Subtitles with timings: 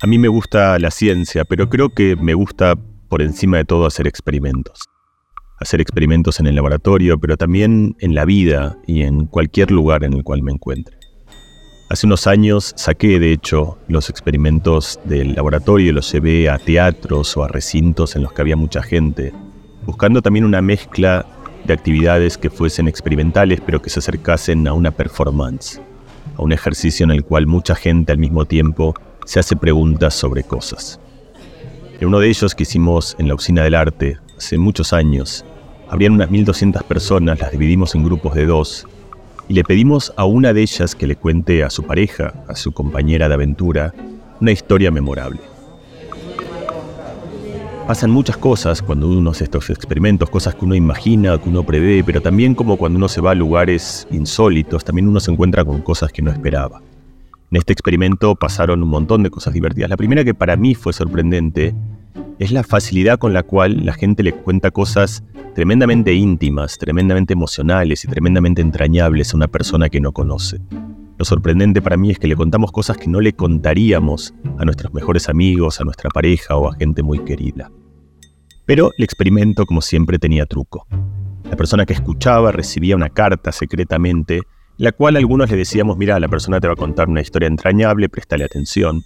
[0.00, 2.76] A mí me gusta la ciencia, pero creo que me gusta
[3.08, 4.84] por encima de todo hacer experimentos.
[5.58, 10.12] Hacer experimentos en el laboratorio, pero también en la vida y en cualquier lugar en
[10.12, 10.96] el cual me encuentre.
[11.90, 17.36] Hace unos años saqué, de hecho, los experimentos del laboratorio y los llevé a teatros
[17.36, 19.32] o a recintos en los que había mucha gente,
[19.84, 21.26] buscando también una mezcla
[21.64, 25.80] de actividades que fuesen experimentales pero que se acercasen a una performance,
[26.36, 28.94] a un ejercicio en el cual mucha gente al mismo tiempo
[29.28, 30.98] se hace preguntas sobre cosas.
[32.00, 35.44] En uno de ellos que hicimos en la Usina del Arte hace muchos años,
[35.90, 38.86] habrían unas 1200 personas, las dividimos en grupos de dos,
[39.46, 42.72] y le pedimos a una de ellas que le cuente a su pareja, a su
[42.72, 43.92] compañera de aventura,
[44.40, 45.40] una historia memorable.
[47.86, 52.02] Pasan muchas cosas cuando uno hace estos experimentos, cosas que uno imagina, que uno prevé,
[52.02, 55.82] pero también como cuando uno se va a lugares insólitos, también uno se encuentra con
[55.82, 56.80] cosas que no esperaba.
[57.50, 59.88] En este experimento pasaron un montón de cosas divertidas.
[59.88, 61.74] La primera que para mí fue sorprendente
[62.38, 65.24] es la facilidad con la cual la gente le cuenta cosas
[65.54, 70.60] tremendamente íntimas, tremendamente emocionales y tremendamente entrañables a una persona que no conoce.
[71.16, 74.92] Lo sorprendente para mí es que le contamos cosas que no le contaríamos a nuestros
[74.92, 77.72] mejores amigos, a nuestra pareja o a gente muy querida.
[78.66, 80.86] Pero el experimento, como siempre, tenía truco.
[81.44, 84.42] La persona que escuchaba recibía una carta secretamente
[84.78, 88.08] la cual algunos le decíamos, mira, la persona te va a contar una historia entrañable,
[88.08, 89.02] préstale atención.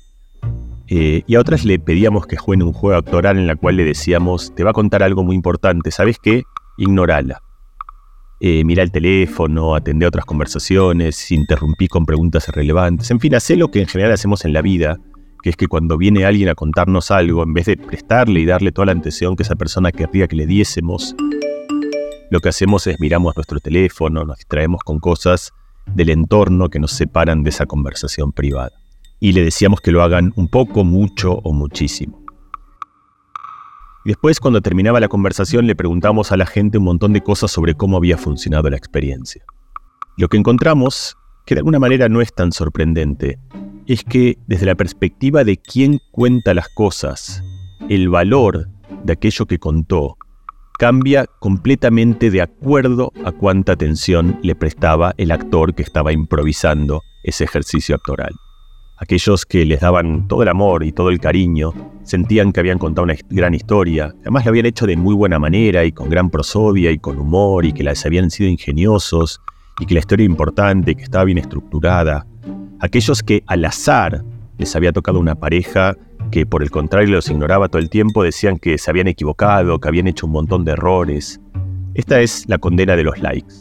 [0.87, 3.85] Eh, y a otras le pedíamos que jueguen un juego actoral en la cual le
[3.85, 6.43] decíamos, te va a contar algo muy importante, ¿sabes qué?
[6.77, 7.41] Ignorala.
[8.41, 13.71] Eh, mira el teléfono, atendé otras conversaciones, interrumpí con preguntas irrelevantes, en fin, hacé lo
[13.71, 14.99] que en general hacemos en la vida,
[15.43, 18.73] que es que cuando viene alguien a contarnos algo, en vez de prestarle y darle
[18.73, 21.17] toda la atención que esa persona querría que le diésemos,
[22.31, 25.53] lo que hacemos es miramos nuestro teléfono, nos distraemos con cosas
[25.87, 28.73] del entorno que nos separan de esa conversación privada.
[29.21, 32.23] Y le decíamos que lo hagan un poco, mucho o muchísimo.
[34.05, 37.53] Y después, cuando terminaba la conversación, le preguntamos a la gente un montón de cosas
[37.53, 39.45] sobre cómo había funcionado la experiencia.
[40.17, 43.39] Lo que encontramos, que de alguna manera no es tan sorprendente,
[43.87, 47.43] es que desde la perspectiva de quién cuenta las cosas,
[47.89, 48.69] el valor
[49.05, 50.17] de aquello que contó
[50.83, 57.45] cambia completamente de acuerdo a cuánta atención le prestaba el actor que estaba improvisando ese
[57.45, 58.33] ejercicio actoral.
[58.97, 61.73] Aquellos que les daban todo el amor y todo el cariño
[62.03, 65.85] sentían que habían contado una gran historia, además lo habían hecho de muy buena manera
[65.85, 69.41] y con gran prosodia y con humor y que les habían sido ingeniosos
[69.79, 72.27] y que la historia era importante y que estaba bien estructurada.
[72.81, 74.25] Aquellos que al azar
[74.59, 75.97] les había tocado una pareja
[76.33, 79.87] que por el contrario los ignoraba todo el tiempo, decían que se habían equivocado, que
[79.87, 81.41] habían hecho un montón de errores.
[81.95, 83.55] Esta es la condena de los likes.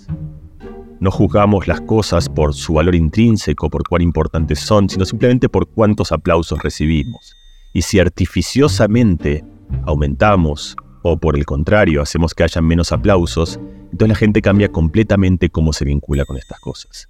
[1.01, 5.67] No juzgamos las cosas por su valor intrínseco, por cuán importantes son, sino simplemente por
[5.67, 7.35] cuántos aplausos recibimos.
[7.73, 9.43] Y si artificiosamente
[9.85, 13.59] aumentamos o por el contrario hacemos que haya menos aplausos,
[13.91, 17.09] entonces la gente cambia completamente cómo se vincula con estas cosas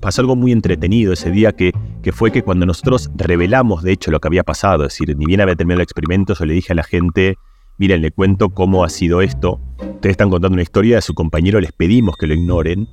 [0.00, 1.72] pasó algo muy entretenido ese día que,
[2.02, 5.26] que fue que cuando nosotros revelamos de hecho lo que había pasado, es decir, ni
[5.26, 7.36] bien había terminado el experimento, yo le dije a la gente,
[7.78, 11.60] miren, le cuento cómo ha sido esto, ustedes están contando una historia de su compañero,
[11.60, 12.88] les pedimos que lo ignoren,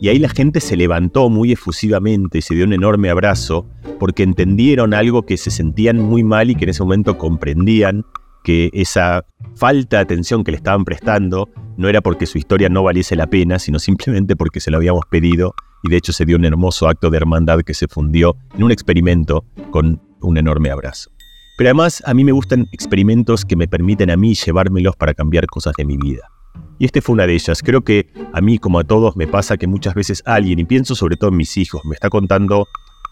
[0.00, 3.66] y ahí la gente se levantó muy efusivamente y se dio un enorme abrazo
[3.98, 8.04] porque entendieron algo que se sentían muy mal y que en ese momento comprendían
[8.42, 9.24] que esa
[9.56, 13.28] falta de atención que le estaban prestando no era porque su historia no valiese la
[13.28, 15.54] pena, sino simplemente porque se lo habíamos pedido
[15.84, 18.72] y de hecho se dio un hermoso acto de hermandad que se fundió en un
[18.72, 21.10] experimento con un enorme abrazo.
[21.58, 25.46] Pero además a mí me gustan experimentos que me permiten a mí llevármelos para cambiar
[25.46, 26.22] cosas de mi vida.
[26.78, 27.62] Y este fue una de ellas.
[27.62, 30.94] Creo que a mí, como a todos, me pasa que muchas veces alguien, y pienso
[30.94, 32.66] sobre todo en mis hijos, me está contando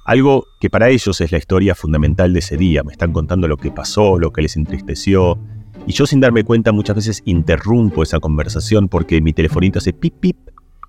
[0.05, 2.82] algo que para ellos es la historia fundamental de ese día.
[2.82, 5.38] Me están contando lo que pasó, lo que les entristeció.
[5.87, 10.15] Y yo sin darme cuenta muchas veces interrumpo esa conversación porque mi telefonito hace pip
[10.19, 10.37] pip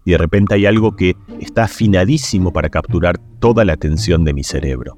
[0.06, 4.44] y de repente hay algo que está afinadísimo para capturar toda la atención de mi
[4.44, 4.98] cerebro.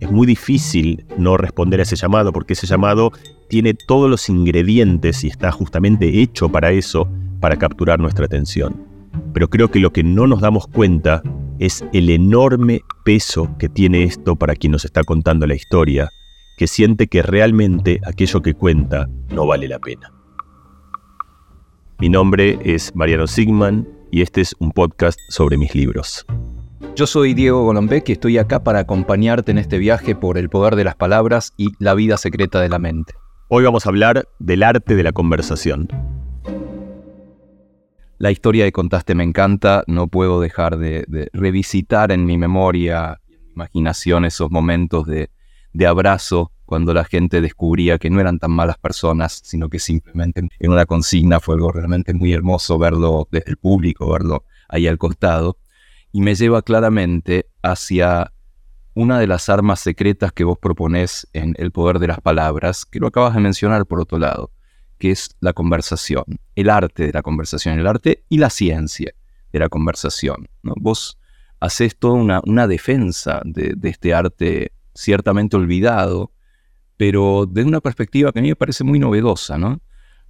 [0.00, 3.12] Es muy difícil no responder a ese llamado porque ese llamado
[3.48, 7.08] tiene todos los ingredientes y está justamente hecho para eso,
[7.40, 8.76] para capturar nuestra atención.
[9.32, 11.22] Pero creo que lo que no nos damos cuenta
[11.58, 16.10] es el enorme peso que tiene esto para quien nos está contando la historia,
[16.56, 20.12] que siente que realmente aquello que cuenta no vale la pena.
[21.98, 26.26] Mi nombre es Mariano Sigman y este es un podcast sobre mis libros.
[26.94, 30.76] Yo soy Diego Golombek y estoy acá para acompañarte en este viaje por el poder
[30.76, 33.14] de las palabras y la vida secreta de la mente.
[33.48, 35.88] Hoy vamos a hablar del arte de la conversación.
[38.18, 43.20] La historia que contaste me encanta, no puedo dejar de, revisitar en mi memoria,
[43.54, 45.30] imaginación esos momentos de,
[45.78, 50.40] de abrazo cuando la gente descubría que no eran tan malas personas, sino que simplemente
[50.58, 54.98] en una consigna fue algo realmente muy hermoso verlo desde el público, verlo ahí al
[54.98, 55.56] costado,
[56.10, 58.32] y me lleva claramente hacia
[58.94, 62.98] una de las armas secretas que vos proponés en El Poder de las Palabras, que
[62.98, 64.50] lo acabas de mencionar por otro lado,
[64.98, 66.24] que es la conversación,
[66.56, 69.14] el arte de la conversación, el arte y la ciencia
[69.52, 70.48] de la conversación.
[70.64, 70.74] ¿no?
[70.76, 71.20] Vos
[71.60, 76.32] haces toda una, una defensa de, de, este arte ciertamente olvidado,
[76.96, 79.80] pero desde una perspectiva que a mí me parece muy novedosa, ¿no?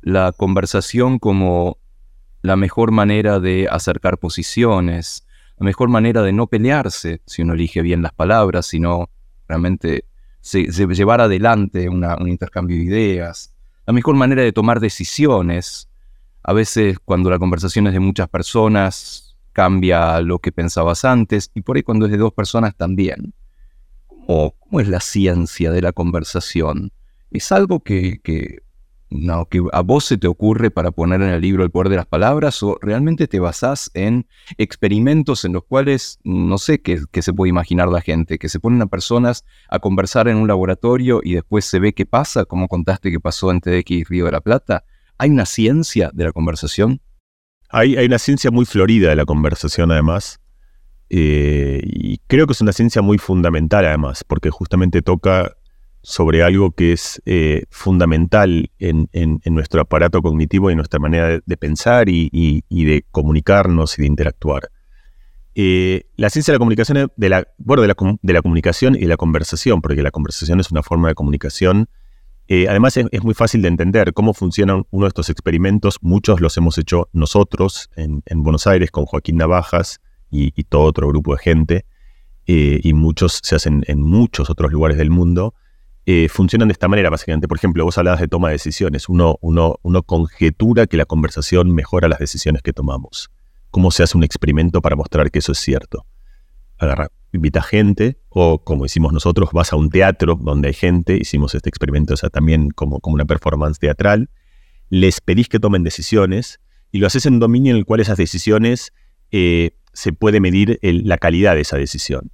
[0.03, 1.79] La conversación como
[2.43, 5.26] la mejor manera de acercar posiciones,
[5.56, 9.09] la mejor manera de no pelearse si uno elige bien las palabras, sino
[9.49, 10.05] realmente
[10.41, 13.55] se, llevar adelante un intercambio de ideas,
[13.87, 15.88] la mejor manera de tomar decisiones.
[16.43, 21.62] A veces cuando la conversación es de muchas personas cambia lo que pensabas antes y
[21.62, 23.32] por ahí cuando es de dos personas también.
[24.28, 26.92] ¿Cómo, cómo es la ciencia de la conversación?
[27.30, 28.20] ¿Es algo que,
[29.08, 31.96] no, que a vos se te ocurre para poner en el libro el poder de
[31.96, 34.26] las palabras o realmente te basás en
[34.58, 38.82] experimentos en los cuales no sé qué, se puede imaginar la gente, que se ponen
[38.82, 43.10] a personas a conversar en un laboratorio y después se ve qué pasa, como contaste
[43.10, 44.84] que pasó en TDX Río de la Plata.
[45.16, 47.00] ¿Hay una ciencia de la conversación?
[47.70, 50.38] Hay, hay una ciencia muy florida de la conversación además.
[51.10, 55.56] Eh, y creo que es una ciencia muy fundamental además, porque justamente toca
[56.02, 61.56] sobre algo que es eh, fundamental en, en, nuestro aparato cognitivo y nuestra manera de,
[61.56, 64.70] pensar y, de comunicarnos y de interactuar.
[65.55, 69.00] Eh, la ciencia de la comunicación, de la, bueno, de la, de la, comunicación y
[69.00, 71.88] de la conversación, porque la conversación es una forma de comunicación.
[72.49, 75.99] Además es, muy fácil de entender cómo funcionan uno de estos experimentos.
[76.00, 81.34] Muchos los hemos hecho nosotros en Buenos Aires con Joaquín Navajas y, todo otro grupo
[81.34, 81.86] de gente.
[82.46, 85.54] Eh, y muchos se hacen en muchos otros lugares del mundo
[86.10, 87.48] eh, funcionan de esta manera, básicamente.
[87.48, 89.10] Por ejemplo, vos hablabas de toma de decisiones.
[89.10, 93.30] Uno, uno, uno conjetura que la conversación mejora las decisiones que tomamos.
[93.70, 96.06] ¿Cómo se hace un experimento para mostrar que eso es cierto?
[96.78, 101.54] Agarra, invita gente, o como hicimos nosotros, vas a un teatro donde hay gente, hicimos
[101.54, 104.31] este experimento o sea, también como, como una performance teatral,
[104.88, 106.58] les pedís que tomen decisiones
[106.90, 108.94] y lo haces en un dominio en el cual esas decisiones
[109.30, 112.30] eh, se puede medir la calidad de esa decisión.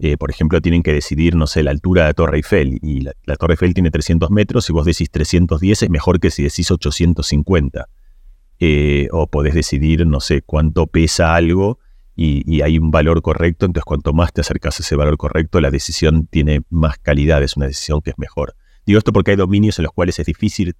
[0.00, 2.78] Eh, por ejemplo, tienen que decidir, no sé, la altura de la Torre Eiffel.
[2.82, 4.68] Y la, Torre Eiffel tiene 300 metros.
[4.70, 7.88] y vos decís 310, es mejor que si decís 850.
[8.60, 11.78] Eh, o podés decidir, no sé, cuánto pesa algo
[12.16, 13.66] y, y, hay un valor correcto.
[13.66, 17.42] Entonces, cuanto más te acercas a ese valor correcto, la decisión tiene más calidad.
[17.42, 18.54] Es una decisión que es mejor.
[18.86, 20.74] Digo esto porque hay dominios en los cuales es difícil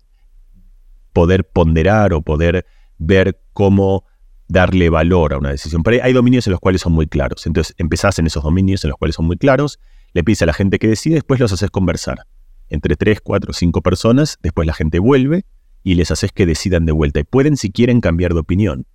[1.12, 2.64] poder ponderar o poder
[2.98, 4.04] ver cómo
[4.48, 5.82] darle valor a una decisión.
[5.82, 7.46] Pero hay dominios en los cuales son muy claros.
[7.46, 9.78] Entonces empezás en esos dominios en los cuales son muy claros,
[10.14, 12.22] le pides a la gente que decide, después los haces conversar.
[12.70, 15.44] Entre 3, 4, 5 personas, después la gente vuelve
[15.82, 17.20] y les haces que decidan de vuelta.
[17.20, 18.86] Y pueden, si quieren, cambiar de opinión.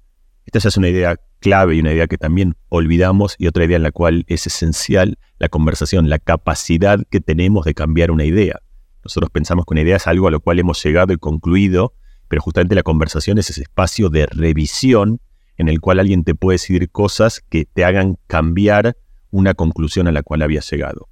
[0.46, 3.78] Esta ya es una idea clave y una idea que también olvidamos y otra idea
[3.78, 8.60] en la cual es esencial la conversación, la capacidad que tenemos de cambiar una idea.
[9.04, 11.94] Nosotros pensamos que una idea es algo a lo cual hemos llegado y concluido,
[12.28, 15.20] pero justamente la conversación es ese espacio de revisión
[15.58, 18.98] en el cual alguien te puede decir cosas que te hagan cambiar
[19.32, 21.10] una conclusión a la cual habías llegado.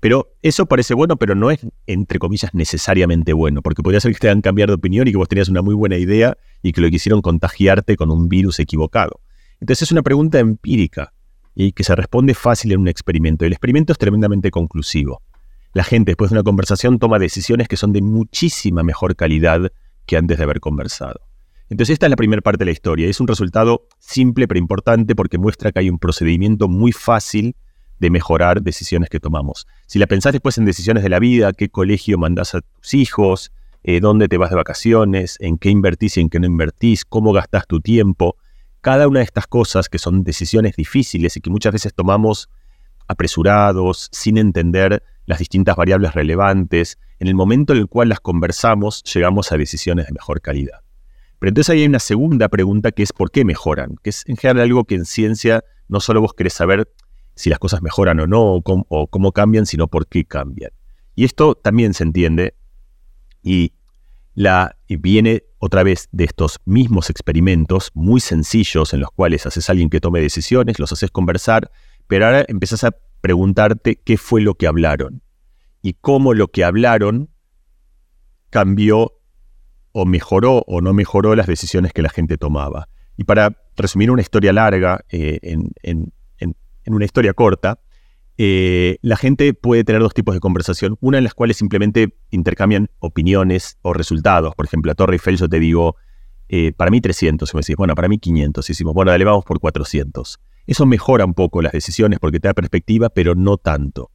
[0.00, 4.18] Pero eso parece bueno, pero no es, entre comillas, necesariamente bueno, porque podría ser que
[4.18, 6.82] te hagan cambiar de opinión y que vos tenías una muy buena idea y que
[6.82, 9.20] lo quisieron contagiarte con un virus equivocado.
[9.60, 11.14] Entonces es una pregunta empírica
[11.54, 13.46] y que se responde fácil en un experimento.
[13.46, 15.22] El experimento es tremendamente conclusivo.
[15.72, 19.72] La gente después de una conversación toma decisiones que son de muchísima mejor calidad
[20.06, 21.20] que antes de haber conversado.
[21.74, 23.08] Entonces esta es la primera parte de la historia.
[23.08, 27.56] Es un resultado simple pero importante porque muestra que hay un procedimiento muy fácil
[27.98, 29.66] de mejorar decisiones que tomamos.
[29.88, 33.50] Si la pensás después en decisiones de la vida, qué colegio mandás a tus hijos,
[33.82, 37.32] eh, dónde te vas de vacaciones, en qué invertís y en qué no invertís, cómo
[37.32, 38.36] gastás tu tiempo,
[38.80, 42.50] cada una de estas cosas que son decisiones difíciles y que muchas veces tomamos
[43.08, 49.02] apresurados, sin entender las distintas variables relevantes, en el momento en el cual las conversamos
[49.12, 50.83] llegamos a decisiones de mejor calidad.
[51.44, 53.96] Pero entonces ahí hay una segunda pregunta que es ¿por qué mejoran?
[54.02, 56.90] Que es en general algo que en ciencia no solo vos querés saber
[57.34, 60.70] si las cosas mejoran o no, o cómo, cambian, sino por qué cambian.
[61.14, 62.54] Y esto también se entiende
[63.42, 63.74] y,
[64.32, 69.72] la, viene otra vez de estos mismos experimentos muy sencillos en los cuales haces a
[69.72, 71.70] alguien que tome decisiones, los haces conversar,
[72.06, 75.20] pero ahora empezás a preguntarte qué fue lo que hablaron
[75.82, 77.28] y cómo lo que hablaron
[78.48, 79.20] cambió
[79.96, 82.88] o mejoró o no mejoró las decisiones que la gente tomaba.
[83.16, 86.54] Y para resumir una historia larga eh, en, en, en,
[86.92, 87.78] una historia corta,
[88.36, 90.98] eh, la gente puede tener dos tipos de conversación.
[91.00, 94.56] Una en las cuales simplemente intercambian opiniones o resultados.
[94.56, 95.94] Por ejemplo, a Torre Eiffel yo te digo,
[96.48, 97.48] eh, para mí 300.
[97.48, 98.68] Y me decís, bueno, para mí 500.
[98.68, 100.40] Y decimos, bueno, dale, vamos por 400.
[100.66, 104.10] Eso mejora un poco las decisiones porque te da perspectiva, pero no tanto.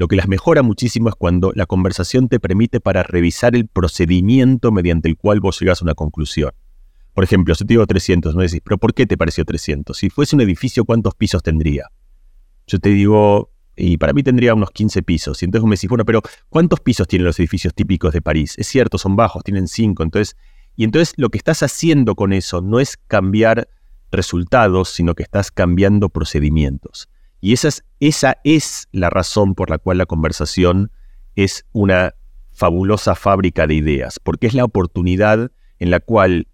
[0.00, 4.72] Lo que las mejora muchísimo es cuando la conversación te permite para revisar el procedimiento
[4.72, 6.52] mediante el cual vos llegas a una conclusión.
[7.12, 9.94] Por ejemplo, si te digo 300, me decís, pero ¿por qué te pareció 300?
[9.94, 11.88] Si fuese un edificio, ¿cuántos pisos tendría?
[12.66, 15.42] Yo te digo, y para mí tendría unos 15 pisos.
[15.42, 18.54] Y entonces me decís, bueno, pero ¿cuántos pisos tienen los edificios típicos de París?
[18.56, 20.02] Es cierto, son bajos, tienen 5.
[20.02, 20.34] Entonces,
[20.76, 23.68] y entonces lo que estás haciendo con eso no es cambiar
[24.10, 27.10] resultados, sino que estás cambiando procedimientos.
[27.40, 30.92] Y esa es, la razón por la cual la conversación
[31.36, 32.14] es una
[32.52, 36.46] fabulosa fábrica de ideas, porque es la oportunidad en la cual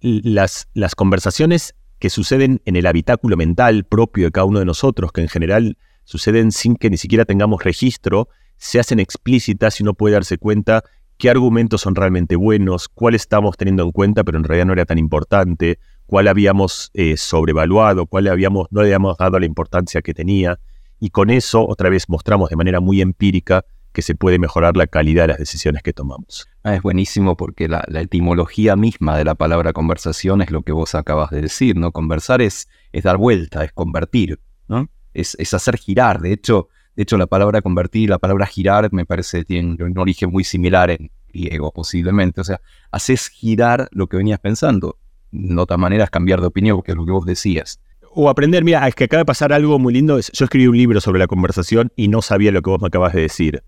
[0.00, 5.12] las, las conversaciones que suceden en el habitáculo mental propio de cada uno de nosotros,
[5.12, 9.94] que en general suceden sin que ni siquiera tengamos registro, se hacen explícitas y uno
[9.94, 10.82] puede darse cuenta
[11.18, 14.84] qué argumentos son realmente buenos, cuál estamos teniendo en cuenta, pero en realidad no era
[14.84, 20.14] tan importante, cuál habíamos eh, sobrevaluado, cuál habíamos, no le habíamos dado la importancia que
[20.14, 20.58] tenía.
[20.98, 24.86] Y con eso, otra vez, mostramos de manera muy empírica que se puede mejorar la
[24.86, 26.46] calidad de las decisiones que tomamos.
[26.62, 30.94] Ah, es buenísimo porque la, etimología misma de la palabra conversación es lo que vos
[30.94, 31.92] acabas de decir, ¿no?
[31.92, 34.88] Conversar es, es dar vuelta, es convertir, ¿no?
[35.14, 36.20] Es, es, hacer girar.
[36.20, 39.82] De hecho, de hecho, la palabra convertir y la palabra girar me parece que tienen
[39.82, 42.40] un origen muy similar en griego, posiblemente.
[42.40, 42.60] O sea,
[42.90, 44.98] haces girar lo que venías pensando.
[45.30, 47.80] De otra manera es cambiar de opinión, porque es lo que vos decías.
[48.12, 50.18] O aprender, mira, es que acaba de pasar algo muy lindo.
[50.18, 53.12] Yo escribí un libro sobre la conversación y no sabía lo que vos me acabas
[53.12, 53.62] de decir.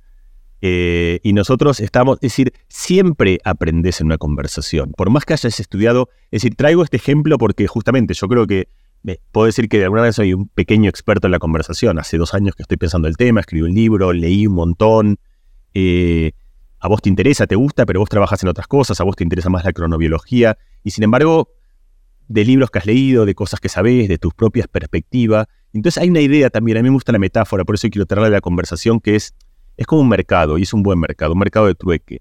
[0.60, 5.60] Eh, y nosotros estamos, es decir, siempre aprendes en una conversación, por más que hayas
[5.60, 8.68] estudiado, es decir, traigo este ejemplo porque justamente yo creo que
[9.30, 11.98] puedo decir que de alguna vez soy un pequeño experto en la conversación.
[11.98, 15.18] Hace dos años que estoy pensando el tema, escribí un libro, leí un montón.
[15.74, 16.32] Eh,
[16.80, 19.24] a vos te interesa, te gusta, pero vos trabajas en otras cosas, a vos te
[19.24, 20.58] interesa más la cronobiología.
[20.84, 21.50] Y sin embargo,
[22.28, 25.46] de libros que has leído, de cosas que sabés, de tus propias perspectivas.
[25.72, 28.30] Entonces hay una idea también, a mí me gusta la metáfora, por eso quiero traerle
[28.30, 29.34] la conversación, que es
[29.78, 32.16] es como un mercado y es un buen mercado, un mercado de trueque.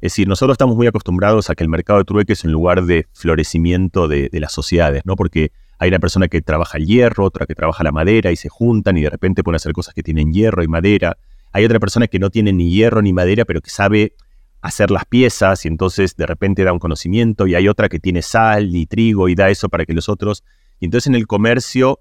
[0.00, 2.84] Es decir, nosotros estamos muy acostumbrados a que el mercado de trueque es un lugar
[2.84, 5.16] de florecimiento de, las sociedades, ¿no?
[5.16, 8.48] Porque hay una persona que trabaja el hierro, otra que trabaja la madera y se
[8.48, 11.16] juntan y de repente pueden hacer cosas que tienen hierro y madera.
[11.58, 14.14] Hay otra persona que no tiene ni hierro ni madera, pero que sabe
[14.60, 18.22] hacer las piezas y entonces de repente da un conocimiento y hay otra que tiene
[18.22, 20.44] sal y trigo y da eso para que los otros...
[20.78, 21.98] Y entonces en el comercio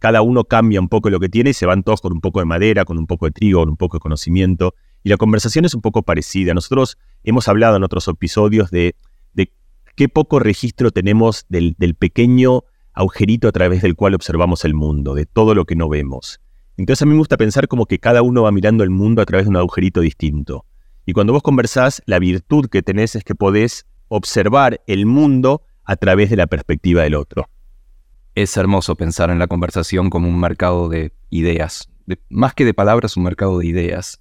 [0.00, 2.40] cada uno cambia un poco lo que tiene y se van todos con un poco
[2.40, 4.74] de madera, con un poco de trigo, con un poco de conocimiento.
[5.04, 6.52] Y la conversación es un poco parecida.
[6.52, 8.96] Nosotros hemos hablado en otros episodios de,
[9.94, 15.14] qué poco registro tenemos del, del, pequeño agujerito a través del cual observamos el mundo,
[15.14, 16.40] de todo lo que no vemos.
[16.76, 19.26] Entonces a mí me gusta pensar como que cada uno va mirando el mundo a
[19.26, 20.64] través de un agujerito distinto.
[21.04, 25.96] Y cuando vos conversás, la virtud que tenés es que podés observar el mundo a
[25.96, 27.48] través de la perspectiva del otro
[28.36, 31.88] es hermoso pensar en la conversación como un mercado de ideas,
[32.28, 34.20] más que de palabras, un mercado de ideas.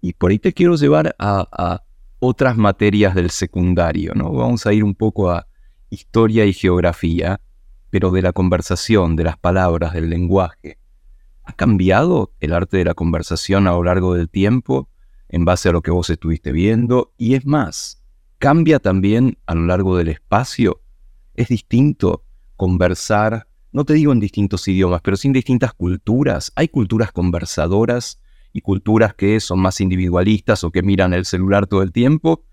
[0.00, 1.82] Y por ahí te quiero llevar a,
[2.24, 4.32] otras materias del secundario, ¿no?
[4.32, 5.48] Vamos a ir un poco a
[5.90, 7.40] historia y geografía,
[7.90, 10.78] pero de la conversación, de las palabras, del lenguaje.
[11.44, 14.88] ¿Ha cambiado el arte de la conversación a lo largo del tiempo
[15.28, 17.12] en base a lo que vos estuviste viendo?
[17.16, 18.04] Y es más,
[18.38, 20.82] ¿cambia también a lo largo del espacio?
[21.34, 22.24] ¿Es distinto
[22.62, 26.52] conversar, no te digo en distintos idiomas, pero sí en distintas culturas.
[26.54, 28.20] Hay culturas conversadoras
[28.52, 32.44] y culturas que son más individualistas o que miran el celular todo el tiempo.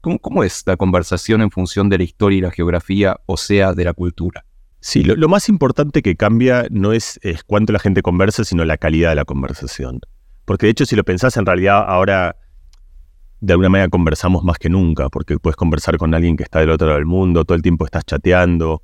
[0.00, 3.84] ¿Cómo, es la conversación en función de la historia y la geografía, o sea, de
[3.84, 4.46] la cultura?
[4.80, 9.10] Sí, lo, más importante que cambia no es, cuánto la gente conversa, sino la calidad
[9.10, 10.00] de la conversación.
[10.44, 12.36] Porque de hecho, si lo pensás, en realidad ahora
[13.40, 16.70] de alguna manera conversamos más que nunca, porque puedes conversar con alguien que está del
[16.70, 18.82] otro lado del mundo, todo el tiempo estás chateando,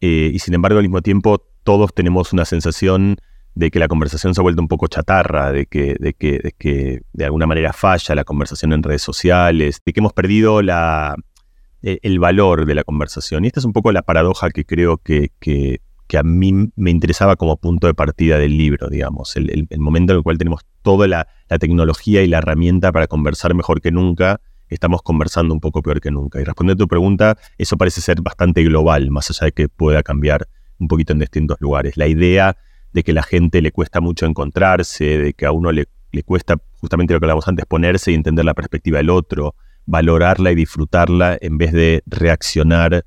[0.00, 3.16] eh, y sin embargo, al mismo tiempo, todos tenemos una sensación
[3.54, 7.02] de que la conversación se ha vuelto un poco chatarra, de que, de que, de,
[7.12, 11.14] de alguna manera falla la conversación en redes sociales, de que hemos perdido la,
[11.84, 13.44] el valor de la conversación.
[13.44, 15.80] Y esta es un poco la paradoja que creo que, que,
[16.16, 20.18] a mí me interesaba como punto de partida del libro, digamos, el, el, momento en
[20.18, 24.40] el cual tenemos toda la, la, tecnología y la herramienta para conversar mejor que nunca
[24.68, 26.40] estamos conversando un poco peor que nunca.
[26.40, 30.04] Y respondiendo a tu pregunta, eso parece ser bastante global, más allá de que pueda
[30.04, 30.46] cambiar
[30.78, 31.96] un poquito en distintos lugares.
[31.96, 32.56] La idea
[32.92, 36.56] de que la gente le cuesta mucho encontrarse, de que a uno le, le cuesta
[36.80, 41.38] justamente lo que hablamos antes, ponerse y entender la perspectiva del otro, valorarla y disfrutarla
[41.40, 43.04] en vez de reaccionar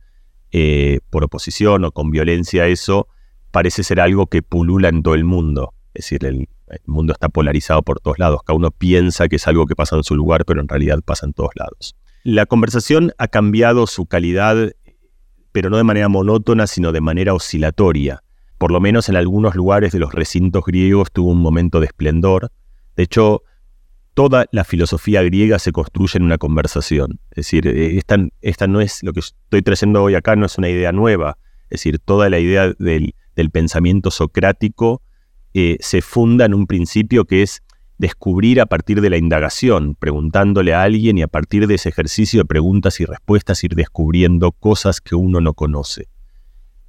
[0.52, 3.08] eh, por oposición o con violencia eso,
[3.52, 5.74] parece ser algo que pulula en todo el mundo.
[5.94, 6.48] Es decir, el,
[6.86, 8.42] mundo está polarizado por todos lados.
[8.46, 11.26] Cada uno piensa que es algo que pasa en su lugar, pero en realidad pasa
[11.26, 11.96] en todos lados.
[12.24, 14.74] La conversación ha cambiado su calidad,
[15.54, 18.22] pero no de manera monótona, sino de manera oscilatoria.
[18.58, 22.52] Por lo menos en algunos lugares de los recintos griegos tuvo un momento de esplendor.
[22.96, 23.44] De hecho,
[24.18, 27.20] toda la filosofía griega se construye en una conversación.
[27.30, 28.02] Es decir, eh,
[28.42, 31.38] esta, no es lo que estoy trayendo hoy acá, no es una idea nueva.
[31.66, 33.14] Es decir, toda la idea del,
[33.52, 35.04] pensamiento socrático
[35.54, 37.62] eh, se funda en un principio que es
[38.00, 42.40] descubrir a partir de la indagación, preguntándole a alguien y a partir de ese ejercicio
[42.40, 46.08] de preguntas y respuestas ir descubriendo cosas que uno no conoce.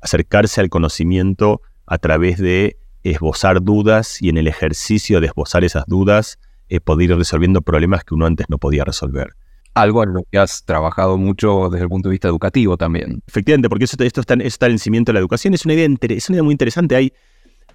[0.00, 5.84] Acercarse al conocimiento a través de esbozar dudas y en el ejercicio de esbozar esas
[5.86, 9.34] dudas eh, poder ir resolviendo problemas que uno antes no podía resolver.
[9.74, 13.22] Algo en lo que has trabajado mucho desde el punto de vista educativo también.
[13.26, 15.54] Efectivamente, porque esto, está, en el cimiento de la educación.
[15.54, 16.96] Es una idea, es una idea muy interesante.
[16.96, 17.12] Hay,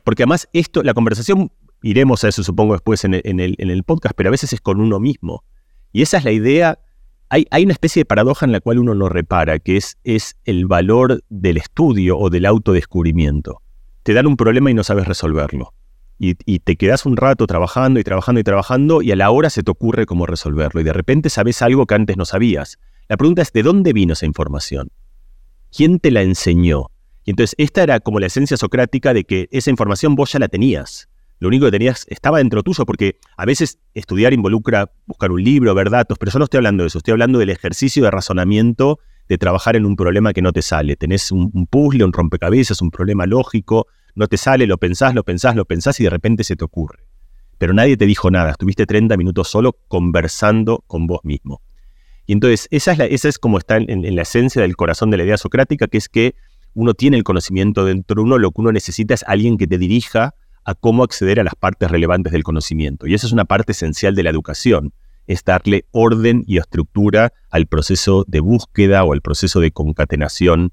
[0.03, 4.31] porque además esto, la conversación, iremos a eso supongo después en el, podcast, pero a
[4.31, 5.43] veces es con uno mismo.
[5.91, 6.79] Y esa es la idea.
[7.29, 10.35] Hay, hay, una especie de paradoja en la cual uno no repara, que es, es
[10.45, 13.61] el valor del estudio o del autodescubrimiento.
[14.03, 15.73] Te dan un problema y no sabes resolverlo
[16.23, 19.61] y, te quedas un rato trabajando y trabajando y trabajando y a la hora se
[19.61, 22.79] te ocurre cómo resolverlo y de repente sabes algo que antes no sabías.
[23.09, 24.89] La pregunta es, ¿de dónde vino esa información?
[25.75, 26.91] ¿Quién te la enseñó?
[27.25, 30.47] Y entonces esta era como la esencia socrática de que esa información vos ya la
[30.47, 31.09] tenías.
[31.39, 35.75] Lo único que tenías estaba dentro tuyo, porque a veces estudiar involucra buscar un libro,
[35.75, 38.99] ver datos, pero yo no estoy hablando de eso, estoy hablando del ejercicio de razonamiento
[39.27, 40.95] de trabajar en un problema que no te sale.
[40.95, 45.23] Tenés un, un puzzle, un rompecabezas, un problema lógico, no te sale, lo pensás, lo
[45.23, 47.03] pensás, lo pensás y de repente se te ocurre.
[47.57, 51.61] Pero nadie te dijo nada, estuviste 30 minutos solo conversando con vos mismo.
[52.25, 55.87] Y entonces esa es, como está en, la esencia del corazón de la idea socrática,
[55.87, 56.35] que es que
[56.73, 59.77] uno tiene el conocimiento dentro de uno, lo que uno necesita es alguien que te
[59.77, 60.33] dirija
[60.65, 63.07] a cómo acceder a las partes relevantes del conocimiento.
[63.07, 64.93] Y esa es una parte esencial de la educación,
[65.27, 70.71] es darle orden y estructura al proceso de búsqueda o al proceso de concatenación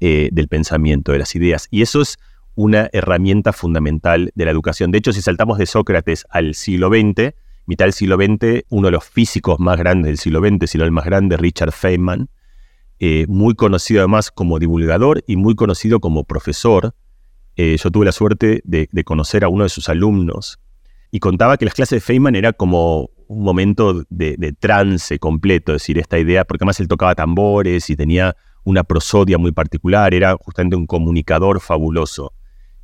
[0.00, 1.68] eh, del pensamiento, de las ideas.
[1.70, 2.18] Y eso es
[2.54, 4.90] una herramienta fundamental de la educación.
[4.90, 7.34] De hecho, si saltamos de Sócrates al siglo XX,
[7.66, 10.90] mitad del siglo XX, uno de los físicos más grandes del siglo XX, sino el
[10.90, 12.28] más grande, Richard Feynman,
[12.98, 16.94] eh, muy conocido además como divulgador y muy conocido como profesor.
[17.56, 20.60] Eh, yo tuve la suerte de, conocer a uno de sus alumnos
[21.10, 25.72] y contaba que las clases de Feynman era como un momento de, de trance completo,
[25.72, 30.14] es decir, esta idea, porque además él tocaba tambores y tenía una prosodia muy particular,
[30.14, 32.32] era justamente un comunicador fabuloso.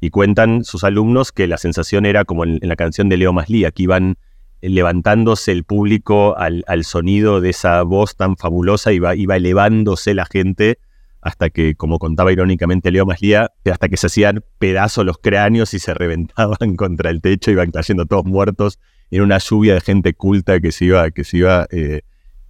[0.00, 3.70] Y cuentan sus alumnos que la sensación era como en, la canción de Leo Maslía,
[3.70, 4.16] que iban
[4.60, 10.26] eh, levantándose el público al, sonido de esa voz tan fabulosa, iba, iba elevándose la
[10.26, 10.78] gente
[11.20, 15.78] hasta que, como contaba irónicamente Leo Maslía, hasta que se hacían pedazos los cráneos y
[15.78, 18.78] se reventaban contra el techo, iban cayendo todos muertos
[19.10, 22.02] en una lluvia de gente culta que se iba, que se iba eh,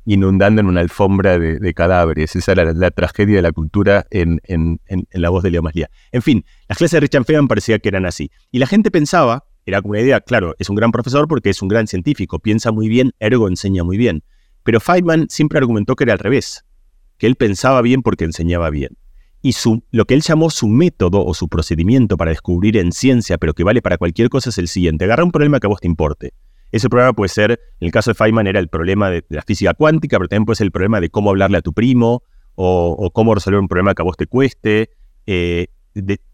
[0.09, 2.35] inundando en una alfombra de, cadáveres.
[2.35, 4.41] Esa era la, tragedia de la cultura en,
[5.13, 5.91] la voz de Leo Maslía.
[6.13, 8.31] En fin, las clases de Richard Feynman parecía que eran así.
[8.51, 11.61] Y la gente pensaba, era como una idea, claro, es un gran profesor porque es
[11.61, 14.25] un gran científico, piensa muy bien, ergo enseña muy bien.
[14.63, 16.65] Pero Feynman siempre argumentó que era al revés,
[17.19, 18.97] que él pensaba bien porque enseñaba bien.
[19.43, 23.37] Y su, lo que él llamó su método o su procedimiento para descubrir en ciencia,
[23.37, 25.05] pero que vale para cualquier cosa, es el siguiente.
[25.05, 26.33] Agarra un problema que a vos te importe
[26.73, 29.75] ese problema puede ser, en el caso de Feynman era el problema de, la física
[29.75, 32.23] cuántica, pero también puede ser el problema de cómo hablarle a tu primo
[32.55, 34.91] o, cómo resolver un problema que a vos te cueste.
[35.27, 35.69] Eh,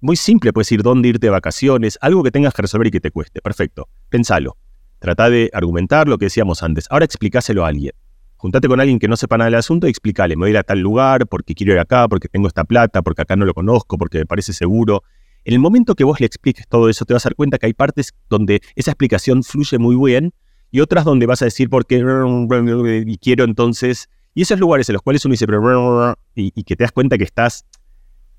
[0.00, 3.00] muy simple, puedes ir dónde irte de vacaciones, algo que tengas que resolver y que
[3.00, 3.40] te cueste.
[3.40, 4.56] Perfecto, pensalo.
[4.98, 6.86] Trata de argumentar lo que decíamos antes.
[6.90, 7.92] Ahora explícaselo a alguien.
[8.36, 10.58] Juntate con alguien que no sepa nada del asunto y explícale, me voy a ir
[10.58, 13.54] a tal lugar porque quiero ir acá, porque tengo esta plata, porque acá no lo
[13.54, 15.02] conozco, porque me parece seguro.
[15.44, 17.66] En el momento que vos le expliques todo eso, te vas a dar cuenta que
[17.66, 20.32] hay partes donde esa explicación fluye muy bien
[20.70, 22.02] y otras donde vas a decir por qué
[23.06, 24.08] y quiero entonces.
[24.34, 25.46] Y esos lugares en los cuales uno dice
[26.34, 27.66] y, y que te das cuenta que estás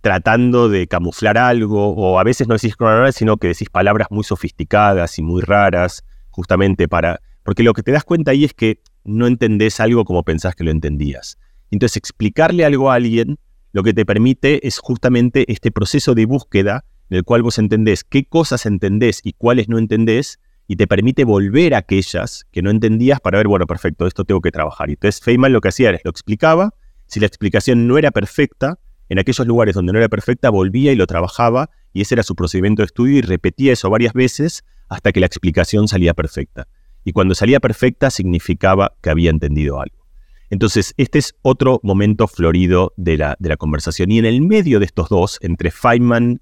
[0.01, 2.75] tratando de camuflar algo, o a veces no decís
[3.11, 7.21] sino que decís palabras muy sofisticadas y muy raras, justamente para.
[7.43, 10.63] Porque lo que te das cuenta ahí es que no entendés algo como pensás que
[10.63, 11.37] lo entendías.
[11.69, 13.37] Entonces, explicarle algo a alguien
[13.71, 18.03] lo que te permite es justamente este proceso de búsqueda en el cual vos entendés
[18.03, 22.71] qué cosas entendés y cuáles no entendés, y te permite volver a aquellas que no
[22.71, 24.89] entendías para ver, bueno, perfecto, esto tengo que trabajar.
[24.89, 26.73] Y entonces Feynman lo que hacía era, lo explicaba,
[27.07, 30.95] si la explicación no era perfecta, en aquellos lugares donde no era perfecta, volvía y
[30.95, 35.11] lo trabajaba, y ese era su procedimiento de estudio, y repetía eso varias veces hasta
[35.11, 36.67] que la explicación salía perfecta.
[37.03, 40.05] Y cuando salía perfecta significaba que había entendido algo.
[40.49, 44.11] Entonces, este es otro momento florido de la, de la conversación.
[44.11, 46.41] Y en el medio de estos dos, entre Feynman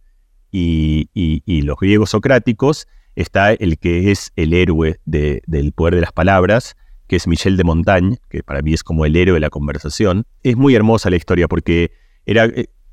[0.53, 6.75] y, los griegos socráticos, está el que es el héroe del poder de las palabras,
[7.07, 10.25] que es Michel de Montaigne, que para mí es como el héroe de la conversación.
[10.43, 11.91] Es muy hermosa la historia porque
[12.25, 12.49] era,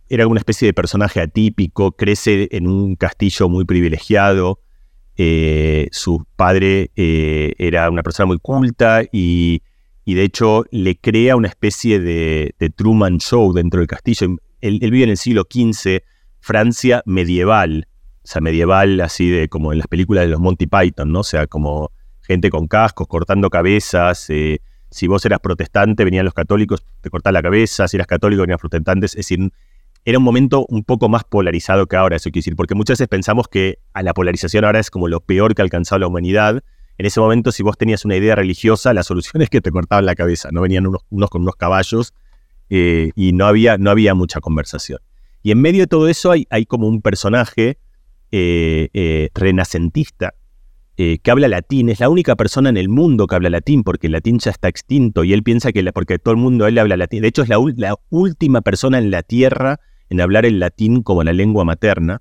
[0.09, 4.61] era una especie de personaje atípico, crece en un castillo muy privilegiado,
[5.23, 9.61] eh, su padre eh, era una persona muy culta y,
[10.07, 14.39] de hecho le crea una especie de, Truman Show dentro del castillo.
[14.63, 16.03] Él, vive en el siglo XV,
[16.41, 17.87] Francia medieval,
[18.23, 21.21] o sea, medieval así de como en las películas de los Monty Python, ¿no?
[21.21, 24.29] O sea, como gente con cascos, cortando cabezas.
[24.31, 27.89] Eh, si vos eras protestante, venían los católicos, te cortaban la cabeza.
[27.89, 29.13] Si eras católico, venían protestantes.
[29.13, 29.53] Es decir,
[30.05, 33.09] era un momento un poco más polarizado que ahora, eso quiero decir, porque muchas veces
[33.09, 36.63] pensamos que a la polarización ahora es como lo peor que ha alcanzado la humanidad.
[36.99, 40.07] En ese momento, si vos tenías una idea religiosa, la solución es que te cortaban
[40.07, 42.15] la cabeza, no venían unos, con unos caballos
[42.71, 45.01] eh, y no había, no había mucha conversación.
[45.43, 47.79] Y en medio de todo eso hay, como un personaje
[48.31, 50.35] eh, eh, renacentista
[51.23, 54.13] que habla latín, es la única persona en el mundo que habla latín, porque el
[54.13, 57.23] latín ya está extinto y él piensa que porque todo el mundo él habla latín.
[57.23, 57.59] De hecho, es la,
[58.11, 62.21] última persona en la Tierra en hablar el latín como la lengua materna.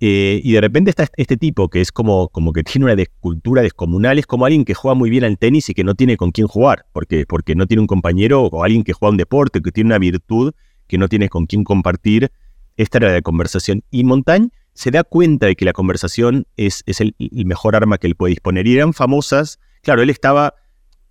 [0.00, 3.62] Eh, y de repente está este tipo que es como, como que tiene una cultura
[3.62, 6.32] descomunal, es como alguien que juega muy bien al tenis y que no tiene con
[6.32, 9.70] quién jugar, porque, porque no tiene un compañero o alguien que juega un deporte, que
[9.70, 10.54] tiene una virtud
[10.92, 12.30] que no tiene con quién compartir.
[12.76, 13.82] Esta era la conversación.
[13.90, 17.14] Y Montaigne se da cuenta de que la conversación es, es el,
[17.46, 18.66] mejor arma que él puede disponer.
[18.66, 20.54] Y eran famosas, claro, él estaba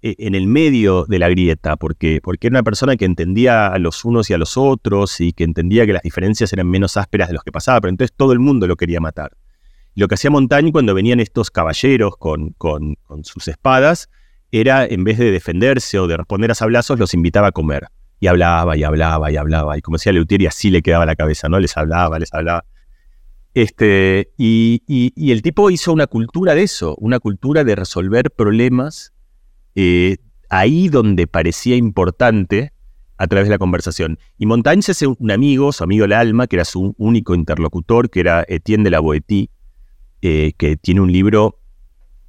[0.03, 3.79] eh, en el medio de la grieta, porque, porque era una persona que entendía a
[3.79, 7.29] los unos y a los otros y que entendía que las diferencias eran menos ásperas
[7.29, 9.31] de los que pasaba, pero entonces todo el mundo lo quería matar.
[9.95, 14.11] lo que hacía Montaigne cuando venían estos caballeros con, con, sus espadas
[14.51, 17.87] era, en vez de defenderse o de responder a sablazos, los invitaba a comer.
[18.21, 19.77] Y hablaba y hablaba y hablaba.
[19.77, 21.59] Y como decía Leutier, y así le quedaba la cabeza, ¿no?
[21.59, 22.63] Les hablaba, les hablaba.
[23.53, 29.11] Este, y, y el tipo hizo una cultura de eso, una cultura de resolver problemas
[29.75, 30.17] eh,
[30.49, 32.73] ahí donde parecía importante
[33.17, 34.19] a través de la conversación.
[34.37, 38.19] Y Montaigne hace un amigo, su amigo del alma, que era su único interlocutor, que
[38.19, 39.49] era Etienne de la Boétie,
[40.21, 41.59] eh, que tiene un libro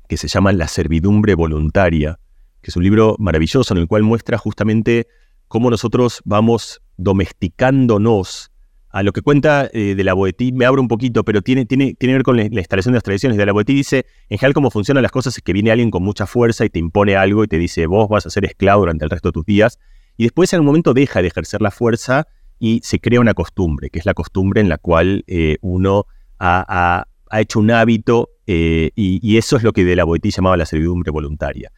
[0.09, 2.18] que se llama La servidumbre voluntaria,
[2.61, 5.09] que es un libro maravilloso en el cual muestra justamente
[5.53, 8.51] cómo nosotros vamos domesticándonos
[8.88, 11.93] a lo que cuenta eh, de la Boetí, me abro un poquito, pero tiene, tiene,
[11.93, 13.37] tiene que ver con la, instalación de las tradiciones.
[13.37, 16.03] De la Boetí dice, en general cómo funcionan las cosas es que viene alguien con
[16.03, 19.05] mucha fuerza y te impone algo y te dice, vos vas a ser esclavo durante
[19.05, 19.79] el resto de tus días.
[20.17, 22.27] Y después en un momento deja de ejercer la fuerza
[22.59, 26.07] y se crea una costumbre, que es la costumbre en la cual eh, uno
[26.38, 30.57] ha, hecho un hábito eh, y, y, eso es lo que de la Boetí llamaba
[30.57, 31.71] la servidumbre voluntaria.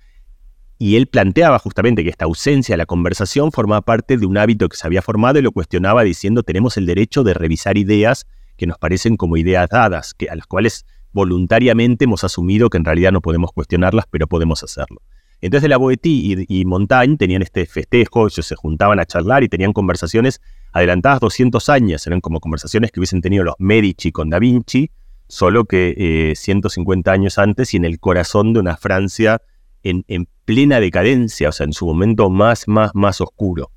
[0.79, 4.69] Y él planteaba justamente que esta ausencia de la conversación formaba parte de un hábito
[4.69, 8.67] que se había formado y lo cuestionaba diciendo tenemos el derecho de revisar ideas que
[8.67, 13.13] nos parecen como ideas dadas, que, a las cuales voluntariamente hemos asumido que en realidad
[13.13, 15.01] no podemos cuestionarlas, pero podemos hacerlo.
[15.41, 19.73] Entonces la Boetí y, Montaigne tenían este festejo, ellos se juntaban a charlar y tenían
[19.73, 20.41] conversaciones
[20.73, 24.91] adelantadas 200 años, eran como conversaciones que hubiesen tenido los Medici con Da Vinci,
[25.29, 29.43] solo que 150 eh, años antes y en el corazón de una Francia
[29.85, 33.71] en, plena decadencia, o sea, en su momento más, más, más oscuro.